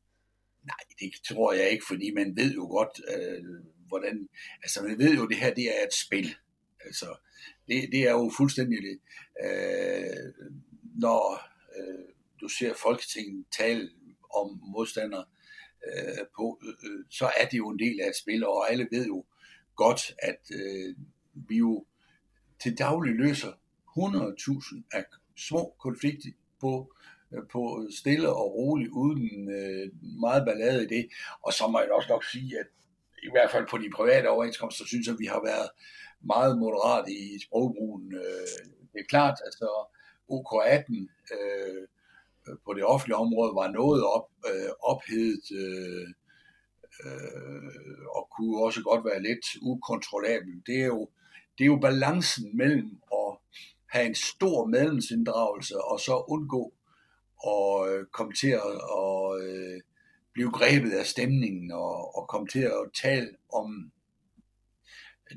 Nej, 0.67 0.83
det 1.01 1.13
tror 1.29 1.53
jeg 1.53 1.71
ikke, 1.71 1.85
fordi 1.89 2.11
man 2.11 2.37
ved 2.37 2.55
jo 2.55 2.67
godt, 2.67 3.01
øh, 3.15 3.45
hvordan, 3.89 4.29
altså 4.63 4.83
man 4.83 4.99
ved 4.99 5.15
jo, 5.15 5.29
det 5.29 5.37
her 5.37 5.55
det 5.55 5.65
er 5.65 5.87
et 5.87 5.95
spil. 6.07 6.35
Altså, 6.85 7.17
det, 7.69 7.89
det 7.93 8.03
er 8.09 8.11
jo 8.11 8.33
fuldstændig 8.37 8.79
det. 8.83 8.99
Øh, 9.45 10.33
når 11.01 11.41
øh, 11.77 12.09
du 12.41 12.49
ser 12.49 12.75
Folketinget 12.75 13.47
tale 13.59 13.91
om 14.35 14.61
modstandere 14.63 15.25
øh, 15.87 16.25
på, 16.37 16.61
øh, 16.63 17.05
så 17.11 17.31
er 17.41 17.47
det 17.49 17.59
jo 17.59 17.69
en 17.69 17.79
del 17.79 18.01
af 18.01 18.09
et 18.09 18.17
spil, 18.23 18.47
og 18.47 18.71
alle 18.71 18.89
ved 18.91 19.07
jo 19.07 19.25
godt, 19.77 20.15
at 20.19 20.41
øh, 20.53 20.95
vi 21.49 21.57
jo 21.57 21.87
til 22.63 22.79
daglig 22.79 23.15
løser 23.15 23.53
100.000 23.99 24.83
af 24.93 25.05
små 25.37 25.75
konflikter 25.81 26.31
på, 26.61 26.93
på 27.53 27.87
stille 27.99 28.29
og 28.29 28.55
roligt, 28.55 28.91
uden 28.91 29.51
øh, 29.51 29.89
meget 30.21 30.45
ballade 30.47 30.85
i 30.85 30.87
det. 30.87 31.09
Og 31.43 31.53
så 31.53 31.67
må 31.67 31.81
jeg 31.81 31.93
også 31.93 32.09
nok 32.09 32.25
sige, 32.25 32.59
at 32.61 32.67
i 33.23 33.31
hvert 33.31 33.51
fald 33.51 33.67
på 33.71 33.79
de 33.79 33.91
private 33.97 34.29
overenskomster, 34.29 34.85
synes 34.87 35.07
jeg, 35.07 35.13
at 35.13 35.19
vi 35.19 35.27
har 35.27 35.43
været 35.45 35.69
meget 36.21 36.59
moderat 36.59 37.09
i 37.09 37.43
sprogbrugen. 37.45 38.15
Øh, 38.15 38.59
det 38.93 39.01
er 39.01 39.09
klart, 39.09 39.39
altså 39.45 39.69
OK18 40.33 40.93
øh, 41.35 41.89
på 42.65 42.75
det 42.75 42.85
offentlige 42.85 43.17
område 43.17 43.55
var 43.55 43.69
noget 43.71 44.05
op, 44.05 44.29
øh, 44.51 44.71
ophedet 44.83 45.47
øh, 45.63 46.09
øh, 47.05 48.07
og 48.17 48.29
kunne 48.37 48.63
også 48.65 48.83
godt 48.83 49.05
være 49.05 49.23
lidt 49.23 49.47
ukontrollabel. 49.63 50.63
Det 50.67 50.81
er 50.81 50.87
jo, 50.87 51.09
det 51.59 51.65
er 51.65 51.73
jo 51.75 51.79
balancen 51.79 52.57
mellem 52.57 52.99
at 53.13 53.39
have 53.87 54.07
en 54.07 54.15
stor 54.15 54.67
medlemsinddragelse 54.67 55.85
og 55.85 56.01
så 56.01 56.25
undgå 56.29 56.73
og 57.39 57.89
øh, 57.89 58.07
komme 58.07 58.33
til 58.33 58.49
at 58.49 58.63
og, 58.91 59.41
øh, 59.41 59.81
blive 60.33 60.51
grebet 60.51 60.93
af 60.93 61.07
stemningen 61.07 61.73
og, 61.73 62.17
og 62.17 62.29
komme 62.29 62.49
til 62.49 62.61
at 62.61 62.91
tale 63.03 63.31
om 63.53 63.93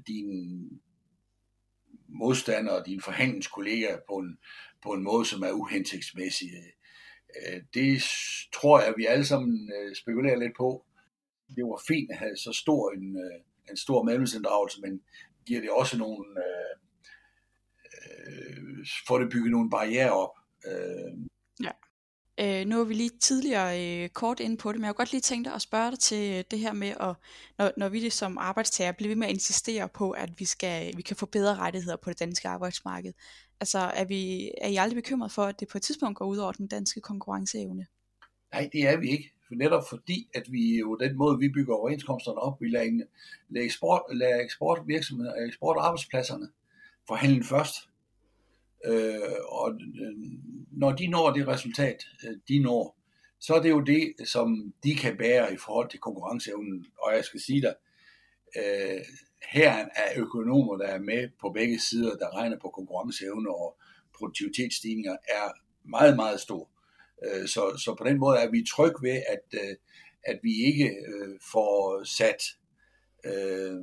din 0.08 0.30
modstander 2.08 2.72
og 2.72 2.86
dine 2.86 3.02
forhandlingskollegaer 3.02 4.00
på 4.10 4.16
en, 4.16 4.38
på 4.84 4.94
en 4.94 5.04
måde, 5.04 5.26
som 5.26 5.42
er 5.42 5.52
uhensigtsmæssig. 5.52 6.50
Øh, 7.36 7.62
det 7.74 8.04
tror 8.54 8.82
jeg, 8.82 8.94
vi 8.98 9.06
alle 9.06 9.26
sammen 9.26 9.72
øh, 9.78 9.96
spekulerer 9.96 10.40
lidt 10.40 10.58
på. 10.58 10.86
Det 11.56 11.64
var 11.64 11.82
fint 11.88 12.12
at 12.12 12.18
have 12.18 12.38
så 12.38 12.54
stor 12.54 12.92
en, 12.92 13.18
øh, 13.18 13.42
en 13.70 13.78
stor 13.78 14.04
medlemsinddragelse, 14.04 14.82
men 14.82 15.02
giver 15.46 15.62
det 15.62 15.70
også 15.70 15.98
nogle, 15.98 16.26
øh, 16.44 16.78
får 19.08 19.20
det 19.20 19.32
bygget 19.32 19.52
nogle 19.52 19.70
barriere 19.70 20.12
op. 20.12 20.36
Øh, 20.68 21.12
Øh, 22.42 22.66
nu 22.66 22.78
har 22.78 22.84
vi 22.84 22.94
lige 22.94 23.10
tidligere 23.22 24.04
øh, 24.04 24.10
kort 24.10 24.40
inde 24.40 24.58
på 24.58 24.72
det, 24.72 24.80
men 24.80 24.84
jeg 24.84 24.88
har 24.88 24.94
godt 24.94 25.12
lige 25.12 25.22
tænkt 25.22 25.46
dig 25.46 25.54
at 25.54 25.62
spørge 25.62 25.92
dig 25.92 26.00
til 26.00 26.38
øh, 26.38 26.44
det 26.52 26.60
her 26.60 26.74
med, 26.74 26.88
at, 26.88 27.16
når, 27.58 27.72
når 27.78 27.90
vi 27.90 28.04
det 28.04 28.14
som 28.14 28.38
arbejdstager 28.38 28.92
bliver 28.92 29.10
ved 29.10 29.16
med 29.16 29.28
at 29.28 29.34
insistere 29.34 29.90
på, 29.90 30.12
at 30.12 30.30
vi, 30.38 30.46
skal, 30.46 30.88
øh, 30.88 30.98
vi 30.98 31.02
kan 31.02 31.16
få 31.16 31.26
bedre 31.26 31.56
rettigheder 31.56 31.98
på 31.98 32.10
det 32.10 32.20
danske 32.20 32.48
arbejdsmarked. 32.48 33.14
Altså 33.60 33.80
er, 33.80 34.06
vi, 34.06 34.52
er 34.62 34.68
I 34.68 34.76
aldrig 34.76 34.96
bekymret 34.96 35.32
for, 35.32 35.44
at 35.44 35.60
det 35.60 35.68
på 35.68 35.78
et 35.78 35.82
tidspunkt 35.82 36.18
går 36.18 36.26
ud 36.26 36.38
over 36.38 36.52
den 36.52 36.68
danske 36.68 37.02
konkurrenceevne? 37.02 37.86
Nej, 38.54 38.70
det 38.74 38.88
er 38.88 38.98
vi 38.98 39.10
ikke. 39.10 39.32
For 39.48 39.56
netop 39.56 39.84
fordi, 39.90 40.28
at 40.34 40.44
vi 40.52 40.80
jo 40.80 40.96
den 40.96 41.18
måde, 41.18 41.40
vi 41.40 41.50
bygger 41.50 41.76
overenskomsterne 41.76 42.38
op, 42.38 42.62
vi 42.62 42.70
lader, 42.70 43.06
lader, 43.50 43.66
eksport, 43.66 44.02
lader 44.12 44.44
eksportvirksomheder, 44.44 45.34
eksportarbejdspladserne 45.48 46.48
forhandle 47.08 47.44
først. 47.44 47.89
Øh, 48.86 49.40
og 49.48 49.72
øh, 50.02 50.14
når 50.72 50.92
de 50.92 51.08
når 51.08 51.32
det 51.34 51.48
resultat, 51.48 52.04
øh, 52.28 52.38
de 52.48 52.60
når, 52.60 52.98
så 53.40 53.54
er 53.54 53.62
det 53.62 53.70
jo 53.70 53.82
det, 53.82 54.14
som 54.26 54.74
de 54.84 54.96
kan 54.96 55.18
bære 55.18 55.54
i 55.54 55.58
forhold 55.58 55.90
til 55.90 56.00
konkurrenceevnen. 56.00 56.86
Og 57.04 57.16
jeg 57.16 57.26
skal 57.26 57.40
sige 57.40 57.62
dig, 57.62 57.76
øh, 58.58 59.02
her 59.52 59.72
er 59.96 60.10
økonomer, 60.16 60.78
der 60.78 60.88
er 60.88 61.00
med 61.00 61.30
på 61.42 61.50
begge 61.50 61.80
sider, 61.80 62.16
der 62.16 62.36
regner 62.36 62.58
på 62.62 62.70
konkurrenceevne 62.70 63.50
og 63.50 63.78
produktivitetsstigninger, 64.18 65.12
er 65.12 65.52
meget, 65.90 66.16
meget 66.16 66.40
stor. 66.40 66.70
Øh, 67.26 67.48
så, 67.48 67.82
så 67.84 67.96
på 67.98 68.04
den 68.04 68.20
måde 68.20 68.38
er 68.38 68.52
vi 68.52 68.66
tryg 68.70 68.94
ved, 69.02 69.22
at, 69.30 69.60
øh, 69.62 69.76
at 70.24 70.40
vi 70.44 70.54
ikke 70.66 70.86
øh, 70.86 71.40
får 71.52 72.04
sat 72.04 72.44
øh, 73.26 73.78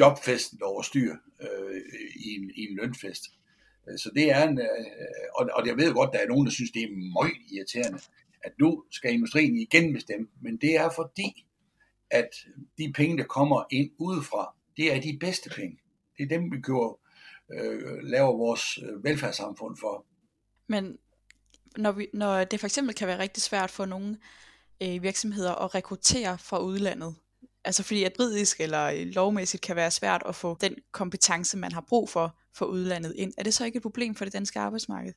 jobfesten 0.00 0.62
over 0.62 0.82
styr 0.82 1.16
øh, 1.40 1.80
i, 2.16 2.28
en, 2.34 2.50
i 2.56 2.60
en 2.70 2.76
lønfest. 2.76 3.22
Øh, 3.88 3.98
så 3.98 4.10
det 4.14 4.30
er 4.30 4.48
en, 4.48 4.58
øh, 4.58 4.66
og, 5.34 5.50
og 5.54 5.66
jeg 5.66 5.76
ved 5.76 5.92
godt, 5.92 6.10
der 6.12 6.18
er 6.18 6.28
nogen, 6.28 6.46
der 6.46 6.52
synes, 6.52 6.70
det 6.70 6.82
er 6.82 7.12
meget 7.12 7.36
irriterende, 7.52 7.98
at 8.44 8.52
nu 8.58 8.84
skal 8.90 9.12
industrien 9.12 9.56
igen 9.56 9.92
bestemme, 9.92 10.28
men 10.40 10.56
det 10.56 10.76
er 10.76 10.90
fordi, 10.96 11.46
at 12.10 12.28
de 12.78 12.92
penge, 12.92 13.18
der 13.18 13.24
kommer 13.24 13.64
ind 13.70 13.90
udefra, 13.98 14.54
det 14.76 14.94
er 14.94 15.00
de 15.00 15.18
bedste 15.20 15.50
penge. 15.50 15.78
Det 16.18 16.24
er 16.24 16.28
dem, 16.28 16.52
vi 16.52 16.60
køber, 16.60 16.98
øh, 17.52 18.02
laver 18.02 18.36
vores 18.36 18.78
øh, 18.78 19.04
velfærdssamfund 19.04 19.76
for. 19.80 20.06
Men 20.66 20.98
når, 21.76 21.92
vi, 21.92 22.08
når 22.14 22.44
det 22.44 22.60
for 22.60 22.66
eksempel 22.66 22.94
kan 22.94 23.08
være 23.08 23.18
rigtig 23.18 23.42
svært 23.42 23.70
for 23.70 23.84
nogle 23.84 24.18
øh, 24.82 25.02
virksomheder 25.02 25.54
at 25.54 25.74
rekruttere 25.74 26.38
fra 26.38 26.58
udlandet, 26.58 27.14
altså 27.64 27.82
fordi 27.82 28.04
at 28.04 28.12
juridisk 28.18 28.60
eller 28.60 28.84
øh, 28.84 29.06
lovmæssigt 29.06 29.62
kan 29.62 29.76
være 29.76 29.90
svært 29.90 30.22
at 30.26 30.34
få 30.34 30.56
den 30.60 30.74
kompetence, 30.92 31.58
man 31.58 31.72
har 31.72 31.84
brug 31.88 32.08
for, 32.08 32.38
for 32.54 32.66
udlandet 32.66 33.14
ind. 33.16 33.32
Er 33.38 33.42
det 33.42 33.54
så 33.54 33.64
ikke 33.64 33.76
et 33.76 33.82
problem 33.82 34.14
for 34.14 34.24
det 34.24 34.32
danske 34.32 34.58
arbejdsmarked? 34.58 35.12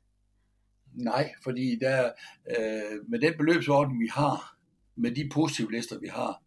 Nej, 0.93 1.34
fordi 1.43 1.77
der, 1.81 2.12
øh, 2.58 3.10
med 3.10 3.19
den 3.19 3.34
beløbsordning, 3.38 3.99
vi 3.99 4.08
har, 4.12 4.58
med 4.95 5.12
de 5.12 5.29
positive 5.34 5.71
lister, 5.71 5.99
vi 5.99 6.08
har, 6.08 6.43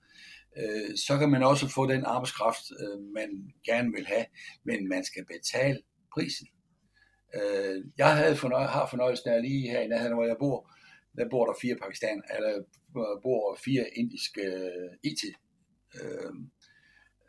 øh, 0.59 0.97
så 0.97 1.19
kan 1.19 1.31
man 1.31 1.43
også 1.43 1.69
få 1.69 1.87
den 1.87 2.05
arbejdskraft, 2.05 2.65
øh, 2.81 3.01
man 3.15 3.53
gerne 3.65 3.93
vil 3.93 4.07
have, 4.07 4.25
men 4.65 4.89
man 4.89 5.05
skal 5.05 5.25
betale 5.25 5.79
prisen. 6.15 6.49
Øh, 7.35 7.85
jeg 7.99 8.17
havde 8.17 8.37
fornøj, 8.37 8.65
har 8.65 8.87
fornøjelsen 8.87 9.31
af 9.31 9.43
lige 9.43 9.71
her 9.71 9.81
i 9.81 9.89
nærheden, 9.89 10.15
hvor 10.15 10.25
jeg 10.25 10.37
bor, 10.39 10.71
der 11.17 11.29
bor 11.31 11.47
der 11.47 11.55
fire 11.63 11.77
pakistan, 11.83 12.23
eller 12.37 12.57
øh, 12.97 13.23
bor 13.23 13.59
fire 13.65 13.85
indiske 13.97 14.43
øh, 14.43 15.11
IT 15.11 15.21
øh, 15.95 16.33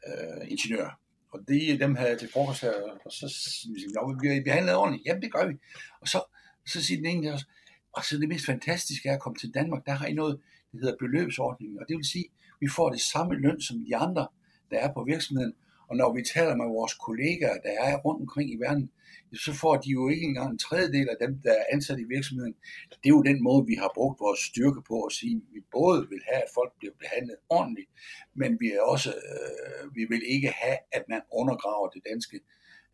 øh, 0.07 0.51
ingeniører. 0.51 0.99
Og 1.31 1.39
det, 1.47 1.79
dem 1.79 1.95
havde 1.95 2.09
jeg 2.09 2.19
til 2.19 2.31
frokost 2.33 2.61
her, 2.61 2.73
og 3.05 3.11
så 3.11 3.29
siger 3.29 4.21
vi, 4.21 4.29
vi 4.29 4.43
behandlet 4.43 4.75
ordentligt. 4.75 5.05
Jamen, 5.05 5.21
det 5.21 5.33
gør 5.33 5.47
vi. 5.47 5.55
Og 6.01 6.07
så, 6.07 6.23
så 6.67 6.83
siger 6.83 6.97
den 6.97 7.05
ene 7.05 7.33
også, 7.33 7.45
og 7.93 8.05
så 8.05 8.17
det 8.17 8.29
mest 8.29 8.45
fantastiske 8.45 9.09
er 9.09 9.13
at 9.13 9.21
komme 9.21 9.37
til 9.37 9.53
Danmark, 9.53 9.85
der 9.85 9.91
har 9.91 10.07
I 10.07 10.13
noget, 10.13 10.39
der 10.71 10.77
hedder 10.77 10.95
beløbsordningen, 10.99 11.79
og 11.79 11.85
det 11.87 11.97
vil 11.97 12.05
sige, 12.05 12.25
at 12.25 12.57
vi 12.61 12.67
får 12.67 12.89
det 12.89 13.01
samme 13.01 13.35
løn 13.35 13.61
som 13.61 13.85
de 13.85 13.95
andre, 13.95 14.27
der 14.71 14.77
er 14.79 14.93
på 14.93 15.03
virksomheden, 15.03 15.53
og 15.89 15.95
når 15.95 16.13
vi 16.13 16.21
taler 16.33 16.55
med 16.55 16.65
vores 16.65 16.93
kollegaer, 16.93 17.57
der 17.61 17.73
er 17.79 17.97
rundt 17.97 18.21
omkring 18.21 18.53
i 18.53 18.57
verden, 18.59 18.91
så 19.33 19.53
får 19.53 19.75
de 19.75 19.89
jo 19.89 20.09
ikke 20.09 20.25
engang 20.25 20.51
en 20.51 20.57
tredjedel 20.57 21.09
af 21.09 21.15
dem, 21.21 21.41
der 21.43 21.51
er 21.51 21.65
ansat 21.71 21.99
i 21.99 22.03
virksomheden. 22.03 22.55
Det 22.89 23.05
er 23.05 23.15
jo 23.17 23.21
den 23.21 23.43
måde, 23.43 23.65
vi 23.65 23.75
har 23.75 23.91
brugt 23.95 24.19
vores 24.19 24.39
styrke 24.39 24.81
på 24.87 25.03
at 25.03 25.11
sige, 25.11 25.35
at 25.35 25.53
vi 25.53 25.61
både 25.71 26.07
vil 26.09 26.21
have, 26.31 26.43
at 26.43 26.49
folk 26.53 26.71
bliver 26.79 26.93
behandlet 26.99 27.35
ordentligt, 27.49 27.89
men 28.35 28.57
vi, 28.59 28.71
er 28.71 28.81
også, 28.81 29.09
øh, 29.09 29.95
vi 29.95 30.05
vil 30.09 30.21
ikke 30.25 30.47
have, 30.47 30.77
at 30.91 31.03
man 31.09 31.21
undergraver 31.31 31.87
det 31.87 32.01
danske 32.11 32.39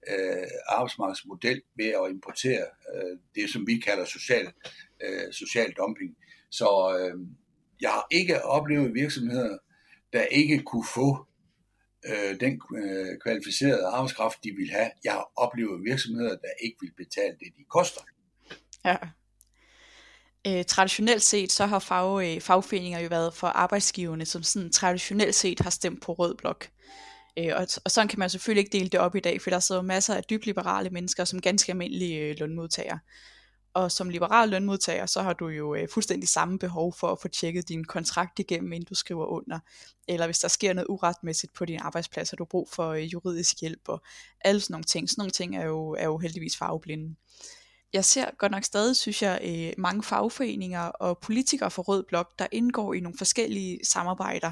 øh, 0.10 0.48
arbejdsmarkedsmodel 0.68 1.62
ved 1.76 1.86
at 1.86 2.10
importere 2.10 2.66
øh, 2.94 3.18
det, 3.36 3.50
som 3.50 3.68
vi 3.68 3.78
kalder 3.78 4.06
social, 4.06 4.46
øh, 5.04 5.34
social 5.34 5.72
dumping. 5.72 6.18
Så 6.52 6.70
øh, 7.00 7.28
jeg 7.82 7.90
har 7.90 8.08
ikke 8.12 8.44
oplevet 8.44 8.94
virksomheder, 8.94 9.58
der 10.14 10.24
ikke 10.24 10.64
kunne 10.64 10.86
få 10.96 11.26
øh, 12.06 12.40
den 12.40 12.62
øh, 12.78 13.20
kvalificerede 13.24 13.86
arbejdskraft, 13.86 14.44
de 14.44 14.52
vil 14.52 14.70
have. 14.72 14.90
Jeg 15.04 15.14
har 15.14 15.32
oplevet 15.36 15.84
virksomheder, 15.84 16.30
der 16.30 16.54
ikke 16.64 16.78
vil 16.82 16.92
betale 16.98 17.36
det, 17.40 17.48
de 17.58 17.64
koster. 17.70 18.02
Ja. 18.86 18.96
Øh, 20.48 20.66
traditionelt 20.66 21.24
set, 21.24 21.52
så 21.52 21.66
har 21.66 21.80
fag, 21.80 22.36
øh, 22.36 22.42
fagforeninger 22.42 23.00
jo 23.00 23.08
været 23.08 23.34
for 23.34 23.48
arbejdsgiverne, 23.48 24.26
som 24.26 24.44
sådan 24.44 24.72
traditionelt 24.72 25.36
set 25.36 25.60
har 25.60 25.70
stemt 25.70 26.02
på 26.02 26.14
rød 26.14 26.36
blok. 26.36 26.68
Øh, 27.38 27.52
og, 27.56 27.68
og 27.86 27.92
sådan 27.92 28.08
kan 28.08 28.20
man 28.20 28.30
selvfølgelig 28.30 28.62
ikke 28.62 28.78
dele 28.78 28.90
det 28.90 29.00
op 29.00 29.16
i 29.16 29.20
dag, 29.20 29.42
for 29.42 29.50
der 29.50 29.60
sidder 29.60 29.82
masser 29.82 30.16
af 30.16 30.24
dybliberale 30.24 30.90
mennesker 30.90 31.26
som 31.26 31.42
ganske 31.42 31.72
almindelige 31.72 32.20
øh, 32.20 32.36
lønmodtagere. 32.40 33.00
Og 33.76 33.92
som 33.92 34.10
liberal 34.10 34.50
lønmodtager, 34.50 35.06
så 35.06 35.22
har 35.22 35.34
du 35.34 35.48
jo 35.48 35.76
øh, 35.76 35.88
fuldstændig 35.94 36.30
samme 36.30 36.60
behov 36.60 36.94
for 36.94 37.08
at 37.08 37.20
få 37.22 37.28
tjekket 37.28 37.70
din 37.70 37.84
kontrakt 37.84 38.40
igennem, 38.40 38.74
inden 38.74 38.88
du 38.90 38.96
skriver 38.96 39.26
under. 39.26 39.60
Eller 40.08 40.26
hvis 40.26 40.40
der 40.40 40.48
sker 40.48 40.74
noget 40.74 40.88
uretmæssigt 40.90 41.54
på 41.54 41.66
din 41.66 41.80
arbejdsplads, 41.82 42.30
har 42.30 42.36
du 42.36 42.46
brug 42.46 42.70
for 42.70 42.90
øh, 42.90 43.14
juridisk 43.14 43.62
hjælp 43.62 43.82
og 43.88 44.02
alle 44.42 44.62
sådan 44.62 44.74
nogle 44.74 44.84
ting. 44.84 45.10
Sådan 45.10 45.22
nogle 45.22 45.32
ting 45.32 45.58
er 45.58 45.66
jo, 45.66 45.90
er 45.92 46.06
jo 46.06 46.18
heldigvis 46.18 46.58
farveblinde. 46.58 47.16
Jeg 47.94 48.06
ser 48.06 48.26
godt 48.38 48.52
nok 48.52 48.64
stadig, 48.64 48.96
synes 48.96 49.22
jeg, 49.22 49.40
øh, 49.44 49.74
mange 49.78 50.04
fagforeninger 50.04 50.82
og 50.82 51.18
politikere 51.18 51.72
fra 51.72 51.82
Rød 51.82 52.04
Blok, 52.04 52.40
der 52.40 52.48
indgår 52.52 52.94
i 52.94 53.00
nogle 53.00 53.18
forskellige 53.18 53.80
samarbejder, 53.84 54.52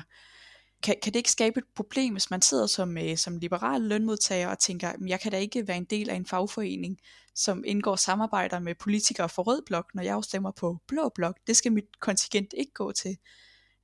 kan, 0.84 0.96
kan 1.04 1.14
det 1.14 1.20
ikke 1.20 1.32
skabe 1.32 1.58
et 1.58 1.66
problem, 1.76 2.14
hvis 2.14 2.32
man 2.32 2.42
sidder 2.42 2.68
som, 2.68 2.98
øh, 2.98 3.18
som 3.18 3.38
liberal 3.38 3.82
lønmodtager 3.82 4.48
og 4.48 4.60
tænker, 4.60 4.90
at 4.90 5.00
jeg 5.08 5.20
kan 5.20 5.32
da 5.32 5.38
ikke 5.38 5.68
være 5.68 5.78
en 5.78 5.86
del 5.86 6.10
af 6.10 6.16
en 6.16 6.26
fagforening, 6.26 7.00
som 7.36 7.64
indgår 7.68 7.96
samarbejder 7.96 8.60
med 8.60 8.76
politikere 8.76 9.30
for 9.30 9.44
rød 9.44 9.62
blok, 9.66 9.92
når 9.94 10.04
jeg 10.04 10.14
jo 10.14 10.22
stemmer 10.22 10.52
på 10.52 10.78
blå 10.88 11.10
blok. 11.16 11.38
Det 11.48 11.56
skal 11.56 11.72
mit 11.72 12.00
kontingent 12.00 12.54
ikke 12.58 12.74
gå 12.74 12.92
til. 12.92 13.18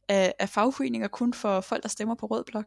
Er, 0.10 0.32
er 0.40 0.46
fagforeninger 0.46 1.08
kun 1.08 1.34
for 1.34 1.62
folk, 1.62 1.84
der 1.84 1.90
stemmer 1.90 2.16
på 2.16 2.26
rød 2.26 2.44
blok? 2.44 2.66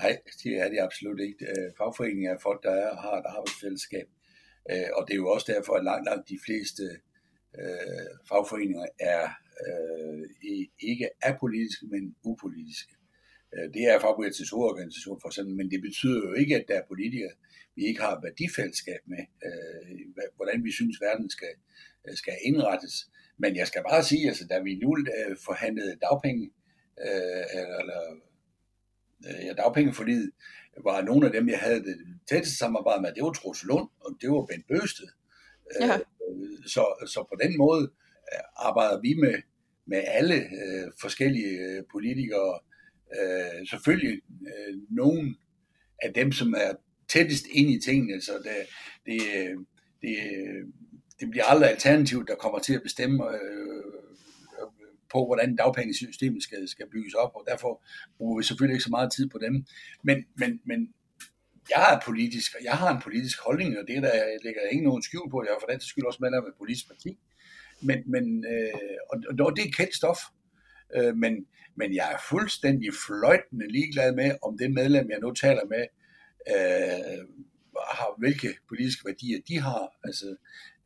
Nej, 0.00 0.18
det 0.42 0.52
er 0.52 0.68
det 0.68 0.78
absolut 0.80 1.20
ikke. 1.20 1.44
Øh, 1.44 1.72
fagforeninger 1.78 2.34
er 2.34 2.38
folk, 2.42 2.62
der 2.62 2.70
er, 2.70 2.96
har 2.96 3.16
et 3.18 3.26
arbejdsfællesskab. 3.26 4.08
Øh, 4.70 4.88
og 4.96 5.04
det 5.06 5.12
er 5.12 5.16
jo 5.16 5.28
også 5.28 5.52
derfor, 5.52 5.72
at 5.72 5.84
langt, 5.84 6.04
langt 6.08 6.28
de 6.28 6.38
fleste 6.46 6.82
øh, 7.58 8.08
fagforeninger 8.28 8.86
er 9.00 9.24
øh, 9.66 10.22
ikke 10.78 11.08
apolitiske, 11.22 11.86
men 11.86 12.16
upolitiske. 12.24 12.95
Øh, 13.56 13.74
det 13.74 13.82
er 13.90 14.00
Fagbevægelsens 14.00 14.50
hovedorganisation 14.50 15.20
for 15.20 15.28
eksempel, 15.28 15.54
men 15.56 15.70
det 15.70 15.80
betyder 15.82 16.20
jo 16.28 16.32
ikke, 16.32 16.56
at 16.56 16.64
der 16.68 16.74
er 16.74 16.88
politikere, 16.88 17.34
vi 17.76 17.82
ikke 17.84 18.00
har 18.00 18.20
værdifællesskab 18.22 19.00
med, 19.06 19.24
øh, 19.46 20.24
hvordan 20.36 20.64
vi 20.64 20.72
synes, 20.72 21.00
verden 21.00 21.30
skal, 21.30 21.54
øh, 22.08 22.16
skal 22.16 22.36
indrettes. 22.44 23.10
Men 23.38 23.56
jeg 23.56 23.66
skal 23.66 23.82
bare 23.90 24.02
sige, 24.02 24.28
altså, 24.28 24.46
da 24.46 24.58
vi 24.58 24.74
nu 24.74 24.96
forhandlede 25.44 25.96
dagpenge, 25.96 26.50
eller 27.80 28.00
ja, 29.22 29.52
dagpengeforliget, 29.52 30.30
var 30.84 31.02
nogle 31.02 31.26
af 31.26 31.32
dem, 31.32 31.48
jeg 31.48 31.58
havde 31.58 31.84
det 31.84 31.96
tætteste 32.28 32.56
samarbejde 32.56 33.02
med, 33.02 33.14
det 33.14 33.22
var 33.22 33.32
Troels 33.32 33.64
Lund, 33.64 33.88
og 34.00 34.16
det 34.20 34.30
var 34.30 34.44
Bent 34.44 34.66
Bøsted. 34.68 35.08
Ja. 35.80 35.98
Så, 36.66 37.06
så 37.06 37.26
på 37.30 37.36
den 37.42 37.58
måde 37.58 37.92
arbejder 38.56 39.00
vi 39.00 39.14
med, 39.14 39.34
med 39.86 40.02
alle 40.06 40.34
øh, 40.34 40.92
forskellige 41.00 41.84
politikere, 41.92 42.60
øh, 43.12 43.68
selvfølgelig 43.68 44.20
øh, 44.42 44.78
nogen 44.90 45.36
af 46.02 46.14
dem, 46.14 46.32
som 46.32 46.54
er 46.54 46.72
tættest 47.08 47.46
ind 47.52 47.70
i 47.70 47.80
tingene, 47.80 48.20
så 48.20 48.32
det, 48.32 48.56
det, 49.06 49.20
det, 50.02 50.16
det 51.20 51.30
bliver 51.30 51.44
aldrig 51.44 51.70
alternativt, 51.70 52.28
der 52.28 52.34
kommer 52.34 52.58
til 52.58 52.74
at 52.74 52.82
bestemme 52.82 53.24
øh, 53.34 53.76
på, 55.12 55.26
hvordan 55.26 55.56
dagpengesystemet 55.56 56.42
skal, 56.42 56.68
skal 56.68 56.86
bygges 56.92 57.14
op, 57.14 57.32
og 57.34 57.44
derfor 57.48 57.84
bruger 58.18 58.38
vi 58.38 58.44
selvfølgelig 58.44 58.74
ikke 58.74 58.84
så 58.84 58.90
meget 58.90 59.12
tid 59.12 59.28
på 59.28 59.38
dem. 59.38 59.64
Men, 60.02 60.24
men, 60.36 60.60
men 60.64 60.94
jeg 61.70 61.94
er 61.94 62.00
politisk, 62.04 62.54
og 62.58 62.64
jeg 62.64 62.72
har 62.72 62.90
en 62.94 63.02
politisk 63.02 63.38
holdning, 63.46 63.78
og 63.78 63.84
det 63.88 64.02
der 64.02 64.14
jeg 64.14 64.38
lægger 64.44 64.60
ikke 64.72 64.84
nogen 64.84 65.02
skjul 65.02 65.30
på. 65.30 65.42
Jeg 65.42 65.52
er 65.54 65.60
for 65.60 65.72
den 65.72 65.80
skyld 65.80 66.04
også 66.04 66.18
medlem 66.22 66.44
af 66.44 66.48
et 66.48 66.58
politisk 66.58 66.88
parti. 66.88 67.18
Men, 67.82 67.98
men, 68.06 68.44
øh, 68.52 68.72
og, 69.10 69.16
og 69.46 69.56
det 69.56 69.64
er 69.64 69.76
kendt 69.76 69.94
stof. 69.94 70.20
Øh, 70.94 71.16
men, 71.16 71.46
men 71.74 71.94
jeg 71.94 72.12
er 72.12 72.18
fuldstændig 72.30 72.90
fløjtende 73.06 73.72
ligeglad 73.72 74.14
med, 74.14 74.30
om 74.42 74.58
det 74.58 74.72
medlem, 74.72 75.10
jeg 75.10 75.20
nu 75.20 75.32
taler 75.32 75.64
med, 75.64 75.84
øh, 76.54 77.26
har, 77.90 78.18
hvilke 78.18 78.48
politiske 78.68 79.06
værdier 79.06 79.40
de 79.48 79.60
har. 79.60 79.84
Altså, 80.04 80.36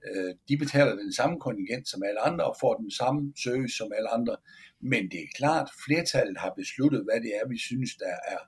øh, 0.07 0.35
de 0.49 0.57
betaler 0.57 0.95
den 0.95 1.13
samme 1.13 1.41
kontingent 1.41 1.89
som 1.89 2.03
alle 2.03 2.21
andre 2.21 2.45
og 2.45 2.57
får 2.61 2.75
den 2.75 2.91
samme 2.91 3.33
service 3.45 3.77
som 3.77 3.93
alle 3.97 4.09
andre. 4.09 4.37
Men 4.81 5.11
det 5.11 5.21
er 5.21 5.37
klart, 5.37 5.69
at 5.69 5.75
flertallet 5.87 6.39
har 6.39 6.53
besluttet, 6.57 7.05
hvad 7.05 7.21
det 7.21 7.33
er, 7.39 7.49
vi 7.49 7.59
synes, 7.59 7.91
der 7.97 8.15
er 8.35 8.41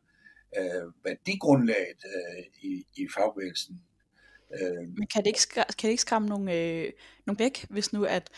øh, 0.59 0.93
værdigrundlaget 1.05 2.01
øh, 2.15 2.45
i, 2.63 2.85
i 2.97 3.07
fagbevægelsen. 3.15 3.81
Øh. 4.61 4.89
Men 4.97 5.07
kan 5.07 5.23
det 5.23 5.27
ikke, 5.27 5.41
kan 5.55 5.65
det 5.83 5.89
ikke 5.89 6.01
skræmme 6.01 6.29
nogle, 6.29 6.55
øh, 6.59 6.93
nogle 7.27 7.39
væk, 7.39 7.67
hvis 7.71 7.93
nu 7.93 8.05
at 8.05 8.31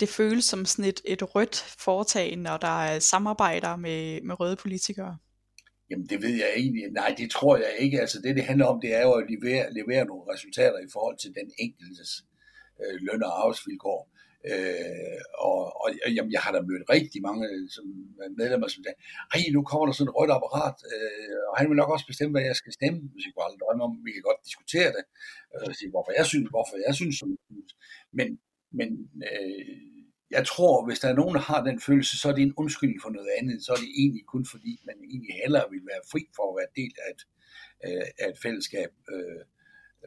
det 0.00 0.08
føles 0.08 0.44
som 0.44 0.64
sådan 0.64 0.84
et, 0.84 1.00
et 1.04 1.34
rødt 1.34 1.56
foretagende, 1.78 2.42
når 2.42 2.56
der 2.56 2.82
er 2.82 2.98
samarbejder 2.98 3.76
med, 3.76 4.20
med 4.22 4.40
røde 4.40 4.56
politikere? 4.56 5.18
Jamen 5.90 6.06
det 6.06 6.22
ved 6.22 6.34
jeg 6.42 6.50
egentlig, 6.56 6.82
nej 6.90 7.14
det 7.18 7.30
tror 7.30 7.56
jeg 7.56 7.72
ikke. 7.78 8.00
Altså 8.00 8.18
det 8.22 8.36
det 8.36 8.44
handler 8.44 8.66
om, 8.66 8.80
det 8.80 8.94
er 8.94 9.02
jo 9.02 9.12
at 9.12 9.26
levere, 9.34 9.72
levere 9.72 10.04
nogle 10.04 10.24
resultater 10.32 10.78
i 10.78 10.92
forhold 10.92 11.18
til 11.18 11.30
den 11.38 11.48
enkeltes 11.58 12.10
øh, 12.82 12.96
løn 13.06 13.22
og 13.22 13.32
arbejdsvilkår. 13.40 14.00
Øh, 14.50 15.20
og, 15.48 15.58
og 15.82 15.88
jamen, 16.16 16.32
jeg 16.36 16.42
har 16.44 16.52
da 16.52 16.60
mødt 16.70 16.90
rigtig 16.96 17.20
mange 17.28 17.42
øh, 17.52 17.64
som 17.76 17.84
medlemmer, 18.40 18.68
som 18.68 18.80
siger, 18.84 18.96
ej, 19.34 19.40
nu 19.56 19.60
kommer 19.70 19.86
der 19.86 19.94
sådan 19.94 20.10
et 20.10 20.16
rødt 20.18 20.36
apparat, 20.36 20.78
øh, 20.92 21.38
og 21.50 21.54
han 21.58 21.66
vil 21.68 21.80
nok 21.80 21.90
også 21.94 22.06
bestemme, 22.10 22.32
hvad 22.34 22.44
jeg 22.50 22.56
skal 22.60 22.72
stemme. 22.78 22.98
Hvis 23.12 23.24
jeg 23.24 23.32
kunne 23.32 23.46
aldrig 23.46 23.62
drømme 23.62 23.84
om, 23.86 23.92
vi 24.06 24.12
kan 24.12 24.24
godt 24.28 24.46
diskutere 24.48 24.90
det, 24.96 25.04
øh, 25.54 25.62
og 25.68 25.74
sige, 25.78 25.90
hvorfor 25.94 26.12
jeg 26.20 26.26
synes, 26.32 26.46
hvorfor 26.54 26.76
jeg 26.86 26.94
synes, 27.00 27.14
som 27.20 27.28
men, 28.18 28.28
men 28.78 29.10
øh, 29.32 29.66
jeg 30.30 30.46
tror, 30.46 30.86
hvis 30.86 31.00
der 31.00 31.08
er 31.08 31.20
nogen, 31.20 31.34
der 31.34 31.40
har 31.40 31.64
den 31.64 31.80
følelse, 31.80 32.18
så 32.18 32.28
er 32.28 32.34
det 32.34 32.42
en 32.42 32.54
undskyldning 32.56 33.02
for 33.02 33.10
noget 33.10 33.28
andet. 33.38 33.64
Så 33.64 33.72
er 33.72 33.76
det 33.76 33.90
egentlig 33.98 34.26
kun 34.26 34.46
fordi, 34.46 34.72
man 34.86 34.96
egentlig 35.10 35.34
hellere 35.42 35.70
vil 35.70 35.86
være 35.92 36.08
fri 36.12 36.22
for 36.36 36.44
at 36.50 36.56
være 36.60 36.76
del 36.80 36.92
af 37.04 37.08
et, 37.14 37.22
øh, 37.86 38.06
af 38.18 38.28
et 38.30 38.38
fællesskab. 38.42 38.90
Øh, 39.12 39.40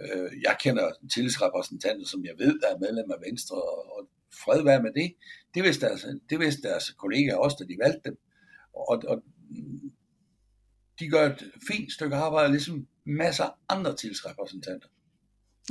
øh, 0.02 0.32
jeg 0.42 0.58
kender 0.60 0.92
tillidsrepræsentanter, 1.14 2.06
som 2.06 2.26
jeg 2.26 2.36
ved, 2.38 2.60
der 2.60 2.70
er 2.74 2.80
medlem 2.86 3.12
af 3.12 3.22
Venstre, 3.28 3.58
og 3.96 4.10
fred 4.44 4.64
være 4.64 4.84
med 4.84 4.94
det. 4.94 5.14
Det 5.54 5.64
vidste 5.64 5.86
deres, 5.86 6.06
det 6.30 6.40
vidste 6.40 6.62
deres 6.70 6.90
kollegaer 6.90 7.36
også, 7.36 7.58
da 7.60 7.66
de 7.66 7.78
valgte 7.84 8.10
dem. 8.10 8.18
Og, 8.74 9.04
og 9.08 9.24
de 11.00 11.10
gør 11.10 11.26
et 11.30 11.52
fint 11.72 11.92
stykke 11.94 12.16
arbejde, 12.16 12.52
ligesom 12.52 12.88
masser 13.06 13.44
af 13.44 13.54
andre 13.70 13.96
tillidsrepræsentanter. 13.96 14.88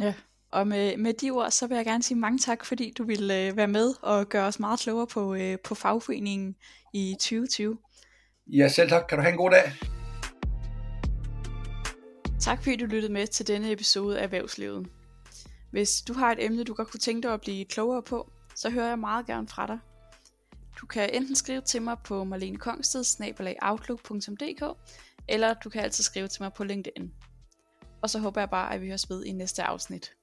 Ja, 0.01 0.15
og 0.57 0.67
med, 0.67 0.97
med 0.97 1.15
de 1.15 1.31
ord, 1.31 1.51
så 1.51 1.67
vil 1.67 1.77
jeg 1.77 1.85
gerne 1.85 2.03
sige 2.03 2.19
mange 2.19 2.39
tak, 2.39 2.65
fordi 2.65 2.93
du 2.99 3.05
ville 3.05 3.47
øh, 3.47 3.57
være 3.57 3.69
med 3.69 3.95
og 4.03 4.29
gøre 4.29 4.47
os 4.47 4.61
meget 4.61 4.81
klogere 4.81 5.07
på, 5.07 5.35
øh, 5.35 5.59
på 5.65 5.75
fagforeningen 5.75 6.57
i 6.93 7.15
2020. 7.19 7.79
Ja, 8.47 8.69
selv 8.69 8.89
tak. 8.89 9.07
Kan 9.09 9.19
du 9.19 9.23
have 9.23 9.33
en 9.33 9.39
god 9.39 9.51
dag. 9.51 9.73
Tak 12.41 12.59
fordi 12.59 12.77
du 12.77 12.87
lyttede 12.87 13.13
med 13.13 13.27
til 13.27 13.47
denne 13.47 13.73
episode 13.73 14.19
af 14.19 14.25
Erhvervslivet. 14.25 14.87
Hvis 15.71 16.03
du 16.09 16.13
har 16.13 16.33
et 16.33 16.45
emne, 16.45 16.65
du 16.65 16.75
godt 16.75 16.91
kunne 16.91 17.01
tænke 17.01 17.23
dig 17.23 17.35
at 17.35 17.41
blive 17.41 17.65
klogere 17.65 18.03
på, 18.03 18.31
så 18.55 18.71
hører 18.71 18.89
jeg 18.89 18.99
meget 18.99 19.27
gerne 19.27 19.49
fra 19.49 19.67
dig. 19.67 19.79
Du 20.81 20.87
kan 20.87 21.11
enten 21.13 21.37
skrive 21.37 21.61
til 21.61 21.83
mig 21.83 21.97
på 22.05 22.25
marlenekongsted, 22.25 23.05
eller 25.29 25.55
du 25.55 25.71
kan 25.71 25.83
altid 25.83 26.05
skrive 26.05 26.29
til 26.29 26.43
mig 26.43 26.53
på 26.53 26.65
LinkedIn. 26.65 27.13
Og 28.03 28.11
så 28.11 28.19
håber 28.19 28.41
jeg 28.41 28.51
bare, 28.51 28.75
at 28.75 28.81
vi 28.81 28.87
høres 28.87 29.11
ved 29.11 29.25
i 29.25 29.33
næste 29.33 29.63
afsnit. 29.63 30.16